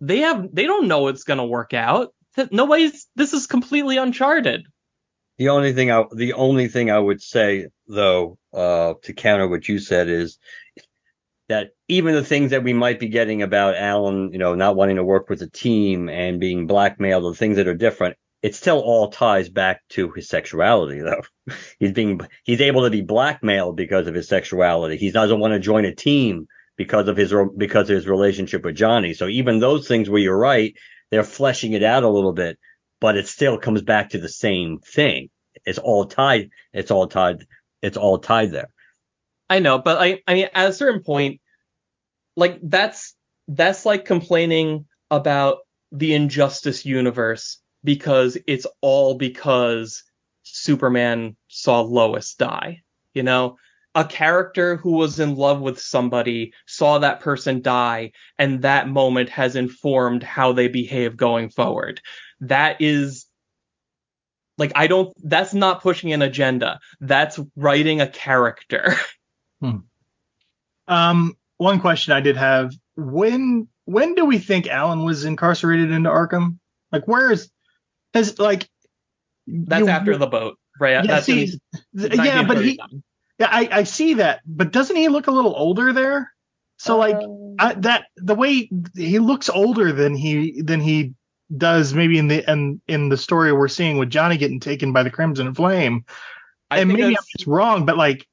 [0.00, 2.12] They have, they don't know it's going to work out.
[2.52, 4.66] Nobody's, this is completely uncharted.
[5.38, 9.68] The only thing I, the only thing I would say though, uh, to counter what
[9.68, 10.38] you said is
[11.48, 14.96] that even the things that we might be getting about Alan, you know, not wanting
[14.96, 18.80] to work with a team and being blackmailed, the things that are different, it still
[18.80, 21.22] all ties back to his sexuality, though.
[21.78, 24.96] he's being he's able to be blackmailed because of his sexuality.
[24.96, 26.46] He doesn't want to join a team
[26.76, 29.14] because of his because of his relationship with Johnny.
[29.14, 30.74] So even those things where you're right,
[31.10, 32.58] they're fleshing it out a little bit,
[33.00, 35.30] but it still comes back to the same thing.
[35.64, 36.50] It's all tied.
[36.72, 37.46] It's all tied.
[37.82, 38.68] It's all tied there.
[39.50, 41.40] I know, but I, I mean, at a certain point,
[42.36, 43.14] like that's
[43.48, 45.58] that's like complaining about
[45.90, 50.02] the Injustice universe because it's all because
[50.42, 52.82] Superman saw Lois die.
[53.14, 53.56] You know,
[53.94, 59.30] a character who was in love with somebody saw that person die, and that moment
[59.30, 62.00] has informed how they behave going forward.
[62.40, 63.26] That is
[64.58, 66.80] like I don't that's not pushing an agenda.
[67.00, 68.94] That's writing a character.
[70.86, 76.10] Um, one question I did have: when when do we think Alan was incarcerated into
[76.10, 76.58] Arkham?
[76.92, 77.50] Like, where is
[78.14, 78.68] has like
[79.46, 81.04] That's you- after the boat, right?
[81.04, 82.80] Yeah, That's see, in th- yeah, but he
[83.38, 86.32] yeah, I I see that, but doesn't he look a little older there?
[86.78, 91.14] So like Uh, I, that the way he looks older than he than he
[91.56, 95.02] does maybe in the in, in the story we're seeing with Johnny getting taken by
[95.02, 96.04] the Crimson Flame.
[96.70, 98.26] I and maybe I'm just wrong, but like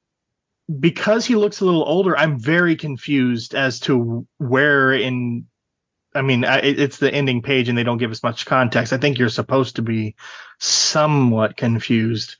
[0.80, 5.46] because he looks a little older, I'm very confused as to where in.
[6.14, 8.92] I mean, I, it's the ending page, and they don't give us much context.
[8.92, 10.16] I think you're supposed to be
[10.58, 12.36] somewhat confused,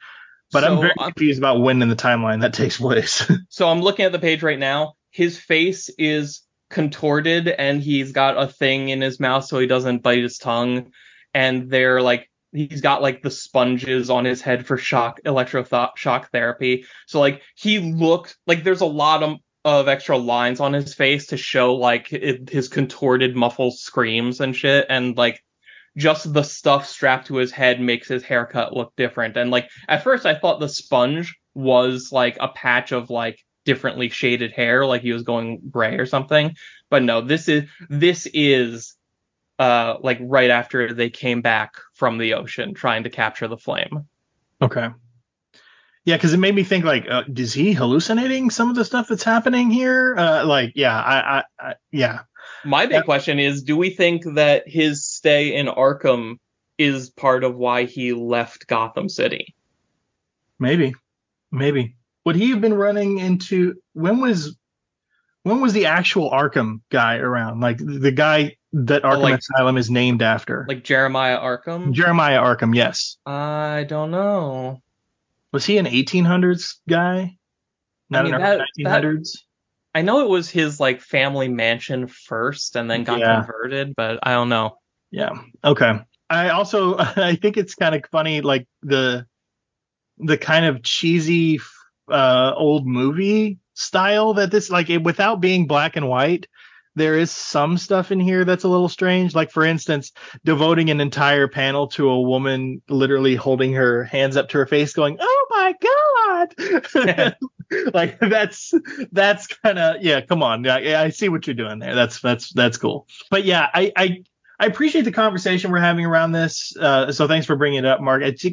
[0.51, 3.31] but I'm So, very uh, confused about when in the timeline that takes place.
[3.51, 4.95] So I'm looking at the page right now.
[5.11, 10.03] His face is contorted and he's got a thing in his mouth so he doesn't
[10.03, 10.93] bite his tongue.
[11.33, 16.87] And they're like, he's got like the sponges on his head for shock, electroshock therapy.
[17.07, 21.27] So like he looks like there's a lot of, of extra lines on his face
[21.29, 24.87] to show like it, his contorted muffled screams and shit.
[24.89, 25.43] And like
[25.97, 29.37] just the stuff strapped to his head makes his haircut look different.
[29.37, 34.09] And like at first I thought the sponge was like a patch of like differently
[34.09, 36.55] shaded hair, like he was going gray or something.
[36.91, 38.96] But no, this is this is
[39.59, 44.07] uh like right after they came back from the ocean trying to capture the flame.
[44.61, 44.89] Okay.
[46.05, 49.09] Yeah, because it made me think like, uh, is he hallucinating some of the stuff
[49.09, 50.15] that's happening here?
[50.17, 52.21] Uh, like, yeah, I, I, I yeah,
[52.65, 53.03] My big Yeah.
[53.03, 56.37] question is do we think that his stay in Arkham
[56.79, 59.55] is part of why he left Gotham City?
[60.59, 60.95] maybe,
[61.51, 61.97] maybe.
[62.25, 64.57] Would he have been running into when was
[65.43, 67.61] when was the actual Arkham guy around?
[67.61, 71.93] Like the guy that Arkham like- Asylum is named after, Like Jeremiah Arkham?
[71.93, 72.75] Jeremiah Arkham.
[72.75, 74.83] Yes, I don't know.
[75.53, 77.39] was he an 1800s guy?
[78.11, 79.39] Not mean, an that- early 1900s.
[79.95, 83.37] I know it was his like family mansion first and then got Yeah.
[83.43, 84.77] converted, but I don't know.
[85.11, 85.31] Yeah.
[85.65, 85.99] Okay.
[86.29, 89.27] I also I think it's kind of funny like the
[90.19, 91.61] the kind of cheesy
[92.11, 96.47] uh old movie style that this like it, without being black and white
[96.97, 99.35] there is some stuff in here that's a little strange.
[99.35, 100.13] Like for instance
[100.45, 104.93] devoting an entire panel to a woman literally holding her hands up to her face
[104.93, 107.37] going oh my god.
[107.93, 108.73] Like that's
[109.11, 110.67] that's kind of yeah come on.
[110.69, 111.95] I, I see what you're doing there.
[111.95, 113.07] That's that's that's cool.
[113.31, 114.23] But yeah i i
[114.59, 116.75] I appreciate the conversation we're having around this.
[116.79, 118.23] Uh, so thanks for bringing it up, Mark.
[118.23, 118.45] It's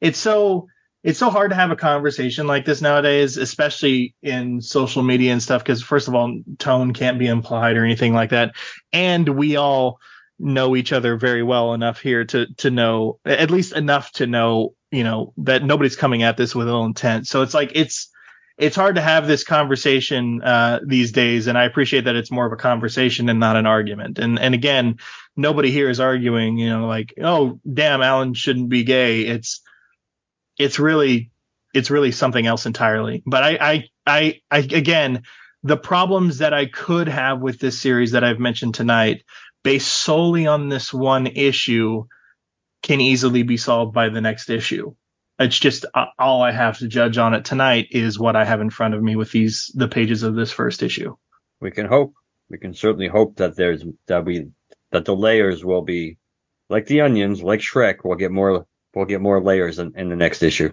[0.00, 0.68] it's so
[1.06, 5.40] it's so hard to have a conversation like this nowadays, especially in social media and
[5.40, 5.62] stuff.
[5.62, 8.56] Because first of all, tone can't be implied or anything like that,
[8.92, 10.00] and we all
[10.40, 14.74] know each other very well enough here to to know at least enough to know
[14.90, 17.28] you know that nobody's coming at this with ill intent.
[17.28, 18.10] So it's like it's
[18.58, 22.46] it's hard to have this conversation uh, these days, and I appreciate that it's more
[22.46, 24.18] of a conversation and not an argument.
[24.18, 24.98] And and again,
[25.36, 29.20] nobody here is arguing, you know, like, oh, damn, Alan shouldn't be gay.
[29.20, 29.60] It's
[30.58, 31.30] it's really
[31.74, 33.22] it's really something else entirely.
[33.26, 35.22] But I I I, I again,
[35.62, 39.24] the problems that I could have with this series that I've mentioned tonight,
[39.62, 42.04] based solely on this one issue,
[42.82, 44.94] can easily be solved by the next issue.
[45.38, 48.60] It's just uh, all I have to judge on it tonight is what I have
[48.60, 51.16] in front of me with these the pages of this first issue.
[51.60, 52.14] We can hope.
[52.48, 54.48] We can certainly hope that there's that we
[54.92, 56.18] that the layers will be
[56.70, 57.98] like the onions, like Shrek.
[58.04, 58.66] We'll get more.
[58.96, 60.72] We'll get more layers in, in the next issue.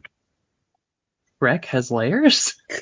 [1.42, 2.56] Shrek has layers.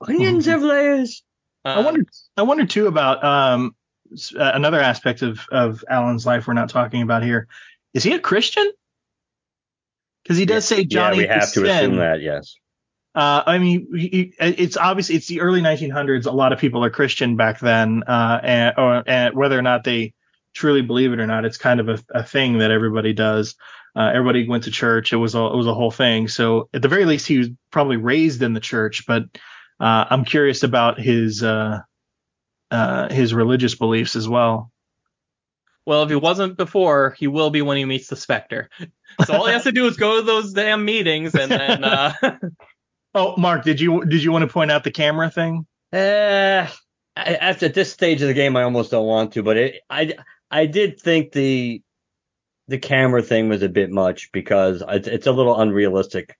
[0.00, 1.22] Onions have layers.
[1.64, 2.02] I wonder.
[2.36, 3.76] I wonder too about um
[4.36, 7.46] uh, another aspect of of Alan's life we're not talking about here.
[7.94, 8.68] Is he a Christian?
[10.24, 11.18] Because he does say Johnny.
[11.18, 12.20] yeah, we have to assume that.
[12.20, 12.56] Yes.
[13.14, 16.26] Uh, I mean, he, he- it's obvious it's the early 1900s.
[16.26, 19.84] A lot of people are Christian back then, uh, and, or, and whether or not
[19.84, 20.14] they
[20.52, 23.54] truly believe it or not, it's kind of a, a thing that everybody does.
[23.96, 25.12] Uh, everybody went to church.
[25.12, 26.28] It was a, it was a whole thing.
[26.28, 29.04] So at the very least, he was probably raised in the church.
[29.06, 29.24] But
[29.80, 31.80] uh, I'm curious about his uh,
[32.70, 34.70] uh, his religious beliefs as well.
[35.86, 38.68] Well, if he wasn't before, he will be when he meets the Spectre.
[39.26, 42.12] So all he has to do is go to those damn meetings and then uh
[43.14, 45.66] Oh, Mark, did you did you want to point out the camera thing?
[45.92, 46.68] Uh,
[47.16, 50.14] I- after this stage of the game, I almost don't want to, but it, I,
[50.48, 51.82] I did think the
[52.70, 56.36] the camera thing was a bit much because it's, it's a little unrealistic.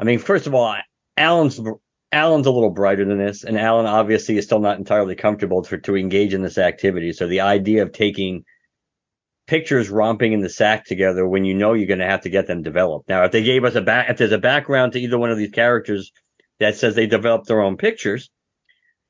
[0.00, 0.76] I mean, first of all,
[1.16, 1.60] Alan's
[2.10, 5.78] Alan's a little brighter than this, and Alan obviously is still not entirely comfortable for
[5.78, 7.12] to engage in this activity.
[7.12, 8.44] So the idea of taking
[9.46, 12.48] pictures romping in the sack together when you know you're going to have to get
[12.48, 13.08] them developed.
[13.08, 15.38] Now, if they gave us a back, if there's a background to either one of
[15.38, 16.10] these characters
[16.58, 18.30] that says they developed their own pictures,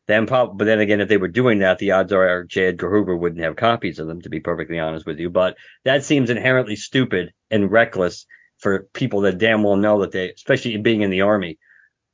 [0.08, 2.66] then but then again, if they were doing that, the odds are J.
[2.66, 5.30] Edgar Hoover wouldn't have copies of them, to be perfectly honest with you.
[5.30, 8.26] But that seems inherently stupid and reckless
[8.58, 11.58] for people that damn well know that they, especially being in the army.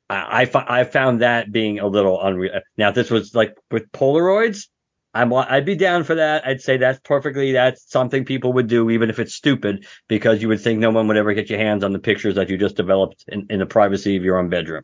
[0.09, 2.59] I, I, I found that being a little unreal.
[2.77, 4.67] Now, if this was like with Polaroids,
[5.13, 6.45] I'm, I'd be down for that.
[6.45, 10.49] I'd say that's perfectly, that's something people would do, even if it's stupid, because you
[10.49, 12.75] would think no one would ever get your hands on the pictures that you just
[12.75, 14.83] developed in, in the privacy of your own bedroom.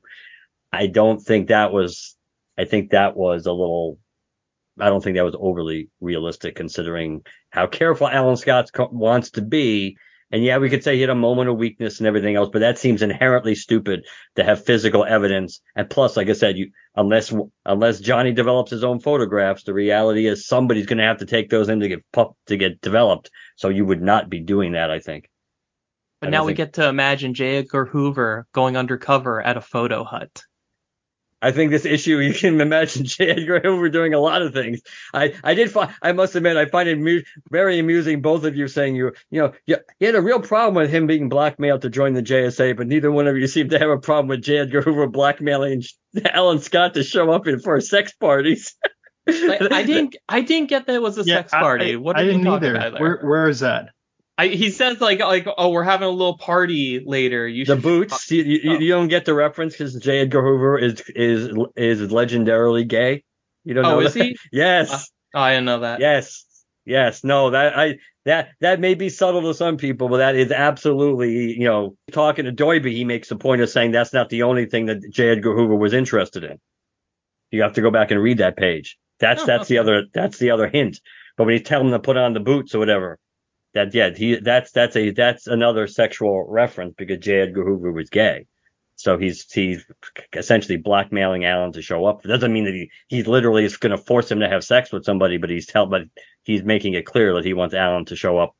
[0.71, 2.15] I don't think that was,
[2.61, 3.97] I think that was a little,
[4.79, 9.97] I don't think that was overly realistic considering how careful Alan Scott wants to be
[10.31, 12.59] and yeah, we could say he had a moment of weakness and everything else, but
[12.59, 14.05] that seems inherently stupid
[14.37, 15.59] to have physical evidence.
[15.75, 17.33] And plus, like I said, you unless
[17.65, 21.49] unless Johnny develops his own photographs, the reality is somebody's going to have to take
[21.49, 22.03] those in to get
[22.47, 23.29] to get developed.
[23.57, 25.29] So you would not be doing that, I think.
[26.21, 26.47] But now think...
[26.47, 27.57] we get to imagine J.
[27.57, 30.43] Edgar Hoover going undercover at a photo hut.
[31.41, 33.29] I think this issue, you can imagine J.
[33.29, 34.81] Edgar Hoover doing a lot of things.
[35.13, 38.55] I, I did find, I must admit, I find it mu- very amusing, both of
[38.55, 41.81] you saying you, you know, you, you, had a real problem with him being blackmailed
[41.81, 44.43] to join the JSA, but neither one of you seem to have a problem with
[44.43, 44.59] J.
[44.59, 45.83] Edgar Hoover blackmailing
[46.25, 48.75] Alan Scott to show up in for sex parties.
[49.27, 51.93] like, I didn't, I didn't get that it was a yeah, sex party.
[51.93, 52.91] I, what are I didn't either.
[52.99, 53.89] Where, where is that?
[54.41, 57.47] I, he says like like oh we're having a little party later.
[57.47, 58.31] You the boots.
[58.31, 58.79] You, you, oh.
[58.79, 60.21] you, don't get the reference because J.
[60.21, 63.23] Edgar Hoover is is is legendarily gay.
[63.65, 63.99] You don't oh, know.
[63.99, 64.23] is that?
[64.23, 64.37] he?
[64.51, 64.91] yes.
[64.91, 64.99] Uh,
[65.35, 65.99] oh, I didn't know that.
[65.99, 66.43] Yes.
[66.85, 67.23] Yes.
[67.23, 67.51] No.
[67.51, 71.65] That I that that may be subtle to some people, but that is absolutely you
[71.65, 74.87] know talking to Doiby, he makes the point of saying that's not the only thing
[74.87, 75.29] that J.
[75.29, 76.57] Edgar Hoover was interested in.
[77.51, 78.97] You have to go back and read that page.
[79.19, 79.75] That's oh, that's okay.
[79.75, 80.99] the other that's the other hint.
[81.37, 83.19] But when he's telling him to put on the boots or whatever,
[83.73, 87.41] that yeah he that's that's a that's another sexual reference because J.
[87.41, 88.47] Edgar Hoover was gay.
[88.95, 89.83] So he's he's
[90.33, 92.23] essentially blackmailing Alan to show up.
[92.23, 94.91] It doesn't mean that he he literally is going to force him to have sex
[94.91, 96.03] with somebody, but he's tell but
[96.43, 98.55] he's making it clear that he wants Alan to show up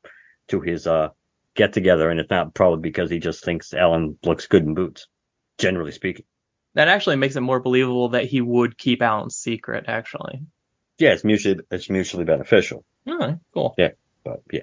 [0.48, 1.10] to his uh
[1.54, 5.06] get together, and it's not probably because he just thinks Alan looks good in boots,
[5.58, 6.24] generally speaking.
[6.74, 9.84] That actually makes it more believable that he would keep Alan's secret.
[9.86, 10.40] Actually.
[10.98, 12.84] Yeah, it's mutually it's mutually beneficial.
[13.06, 13.74] All right, cool.
[13.78, 13.90] Yeah,
[14.24, 14.62] but yeah.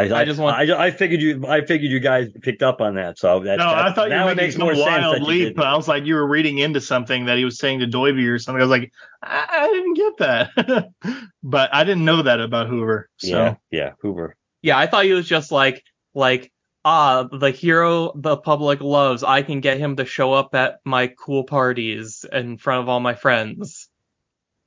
[0.00, 0.56] I, I, just want.
[0.56, 1.44] I, I, figured you.
[1.46, 3.18] I figured you guys picked up on that.
[3.18, 3.58] So that.
[3.58, 5.58] No, that, I thought you were making some wild leap.
[5.58, 8.38] I was like, you were reading into something that he was saying to Doiby or
[8.38, 8.60] something.
[8.60, 8.92] I was like,
[9.22, 13.10] I, I didn't get that, but I didn't know that about Hoover.
[13.18, 13.28] So.
[13.28, 14.36] Yeah, yeah, Hoover.
[14.62, 15.84] Yeah, I thought he was just like,
[16.14, 16.50] like,
[16.84, 19.22] ah, the hero the public loves.
[19.22, 23.00] I can get him to show up at my cool parties in front of all
[23.00, 23.89] my friends.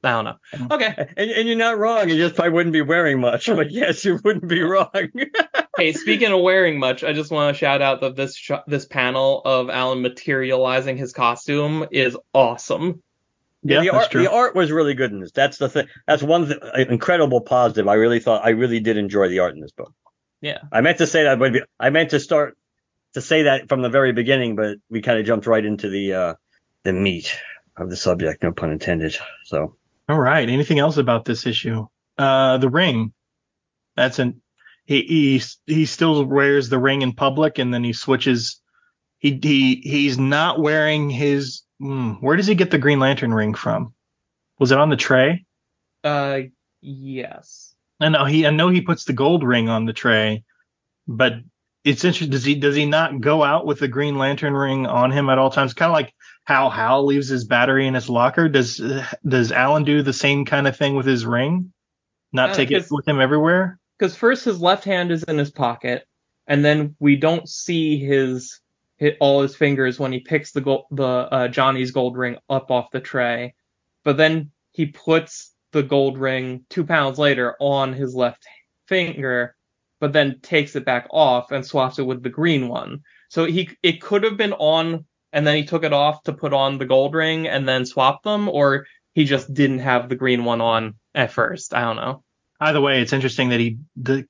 [0.03, 0.67] I don't know.
[0.75, 0.93] Okay.
[1.17, 2.09] And, and you're not wrong.
[2.09, 4.89] You just probably wouldn't be wearing much, but yes, you wouldn't be wrong.
[5.77, 8.85] hey, speaking of wearing much, I just want to shout out that this sh- this
[8.85, 13.01] panel of Alan materializing his costume is awesome.
[13.63, 14.23] Yeah, the art, true.
[14.23, 15.31] the art was really good in this.
[15.31, 15.87] That's the thing.
[16.05, 17.87] That's one th- incredible positive.
[17.87, 19.93] I really thought I really did enjoy the art in this book.
[20.41, 20.59] Yeah.
[20.71, 22.57] I meant to say that, but I meant to start
[23.13, 26.13] to say that from the very beginning, but we kind of jumped right into the
[26.13, 26.33] uh,
[26.83, 27.37] the meat
[27.77, 28.43] of the subject.
[28.43, 29.15] No pun intended.
[29.45, 29.77] So.
[30.09, 30.47] All right.
[30.47, 31.87] Anything else about this issue?
[32.17, 33.13] Uh, the ring.
[33.95, 34.41] That's an
[34.85, 38.59] he he he still wears the ring in public, and then he switches.
[39.19, 41.61] He he he's not wearing his.
[41.79, 43.93] Hmm, where does he get the Green Lantern ring from?
[44.59, 45.45] Was it on the tray?
[46.03, 46.41] Uh,
[46.81, 47.73] yes.
[47.99, 48.45] I know he.
[48.45, 50.43] I know he puts the gold ring on the tray,
[51.07, 51.33] but
[51.85, 52.31] it's interesting.
[52.31, 55.37] Does he does he not go out with the Green Lantern ring on him at
[55.37, 55.73] all times?
[55.73, 56.13] Kind of like
[56.45, 58.49] how Hal leaves his battery in his locker.
[58.49, 58.81] Does
[59.27, 61.71] does Alan do the same kind of thing with his ring?
[62.31, 63.79] Not yeah, take it with him everywhere?
[63.97, 66.05] Because first his left hand is in his pocket,
[66.47, 68.59] and then we don't see his,
[68.97, 72.71] his all his fingers when he picks the gold, the uh, Johnny's gold ring up
[72.71, 73.53] off the tray.
[74.03, 78.45] But then he puts the gold ring two pounds later on his left
[78.87, 79.55] finger,
[79.99, 83.01] but then takes it back off and swaps it with the green one.
[83.29, 86.53] So he it could have been on and then he took it off to put
[86.53, 90.45] on the gold ring and then swap them, or he just didn't have the green
[90.45, 91.73] one on at first.
[91.73, 92.23] I don't know.
[92.61, 94.23] Either way, it's interesting that he d-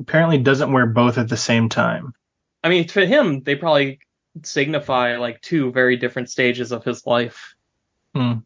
[0.00, 2.14] apparently doesn't wear both at the same time.
[2.64, 3.98] I mean, to him, they probably
[4.42, 7.54] signify like two very different stages of his life.
[8.14, 8.38] Hmm.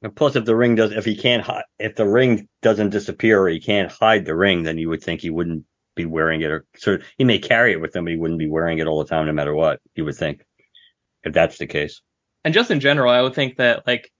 [0.00, 3.40] And plus, if the ring does, if he can't, hi- if the ring doesn't disappear
[3.40, 5.64] or he can't hide the ring, then you would think he wouldn't
[5.94, 8.38] be wearing it, or sort of, he may carry it with him, but he wouldn't
[8.38, 9.80] be wearing it all the time, no matter what.
[9.94, 10.44] You would think,
[11.24, 12.00] if that's the case.
[12.44, 14.10] And just in general, I would think that like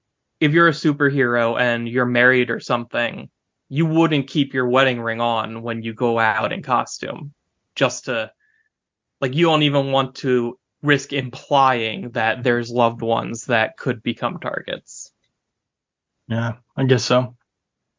[0.40, 3.30] if you're a superhero and you're married or something,
[3.68, 7.32] you wouldn't keep your wedding ring on when you go out in costume.
[7.74, 8.30] Just to
[9.20, 14.38] like you don't even want to risk implying that there's loved ones that could become
[14.40, 15.12] targets.
[16.28, 17.36] Yeah, I guess so.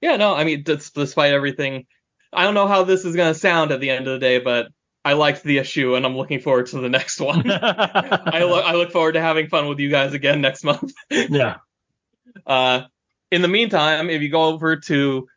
[0.01, 1.85] Yeah, no, I mean, despite everything,
[2.33, 4.39] I don't know how this is going to sound at the end of the day,
[4.39, 4.67] but
[5.05, 7.49] I liked the issue and I'm looking forward to the next one.
[7.51, 10.93] I, lo- I look forward to having fun with you guys again next month.
[11.09, 11.57] yeah.
[12.45, 12.83] Uh,
[13.31, 15.27] in the meantime, if you go over to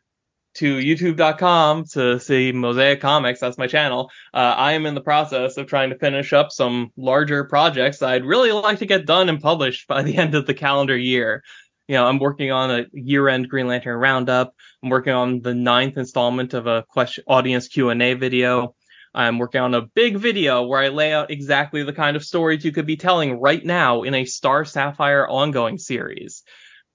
[0.55, 4.09] to youtube.com to see Mosaic Comics, that's my channel.
[4.33, 8.25] Uh, I am in the process of trying to finish up some larger projects I'd
[8.25, 11.43] really like to get done and published by the end of the calendar year.
[11.87, 14.55] You know, I'm working on a year-end Green Lantern roundup.
[14.83, 18.75] I'm working on the ninth installment of a question audience Q&A video.
[19.13, 22.63] I'm working on a big video where I lay out exactly the kind of stories
[22.63, 26.43] you could be telling right now in a Star Sapphire ongoing series.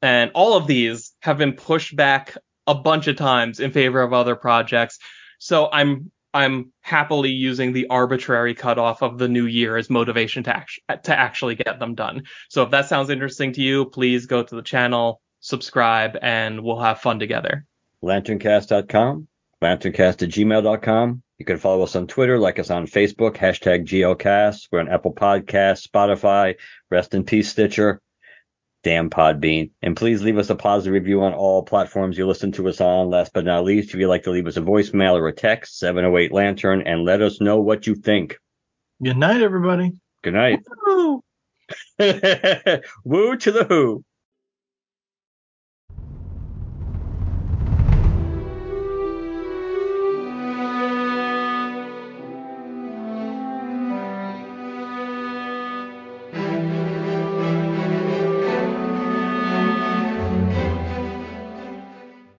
[0.01, 2.37] And all of these have been pushed back
[2.67, 4.99] a bunch of times in favor of other projects.
[5.39, 10.57] So I'm I'm happily using the arbitrary cutoff of the new year as motivation to
[10.57, 12.23] act- to actually get them done.
[12.49, 16.81] So if that sounds interesting to you, please go to the channel, subscribe, and we'll
[16.81, 17.67] have fun together.
[18.03, 19.29] lanterncast.com,
[19.63, 21.23] lanterncast at gmail.com.
[21.43, 24.69] You can follow us on Twitter, like us on Facebook, hashtag GeoCast.
[24.71, 26.55] We're on Apple Podcasts, Spotify,
[26.89, 28.01] Rest in Peace Stitcher,
[28.85, 29.73] damn Podbean.
[29.83, 33.11] And please leave us a positive review on all platforms you listen to us on.
[33.11, 35.81] Last but not least, if you'd like to leave us a voicemail or a text,
[35.81, 38.39] 708 Lantern, and let us know what you think.
[39.03, 39.95] Good night, everybody.
[40.23, 40.61] Good night.
[43.05, 44.05] Woo to the who.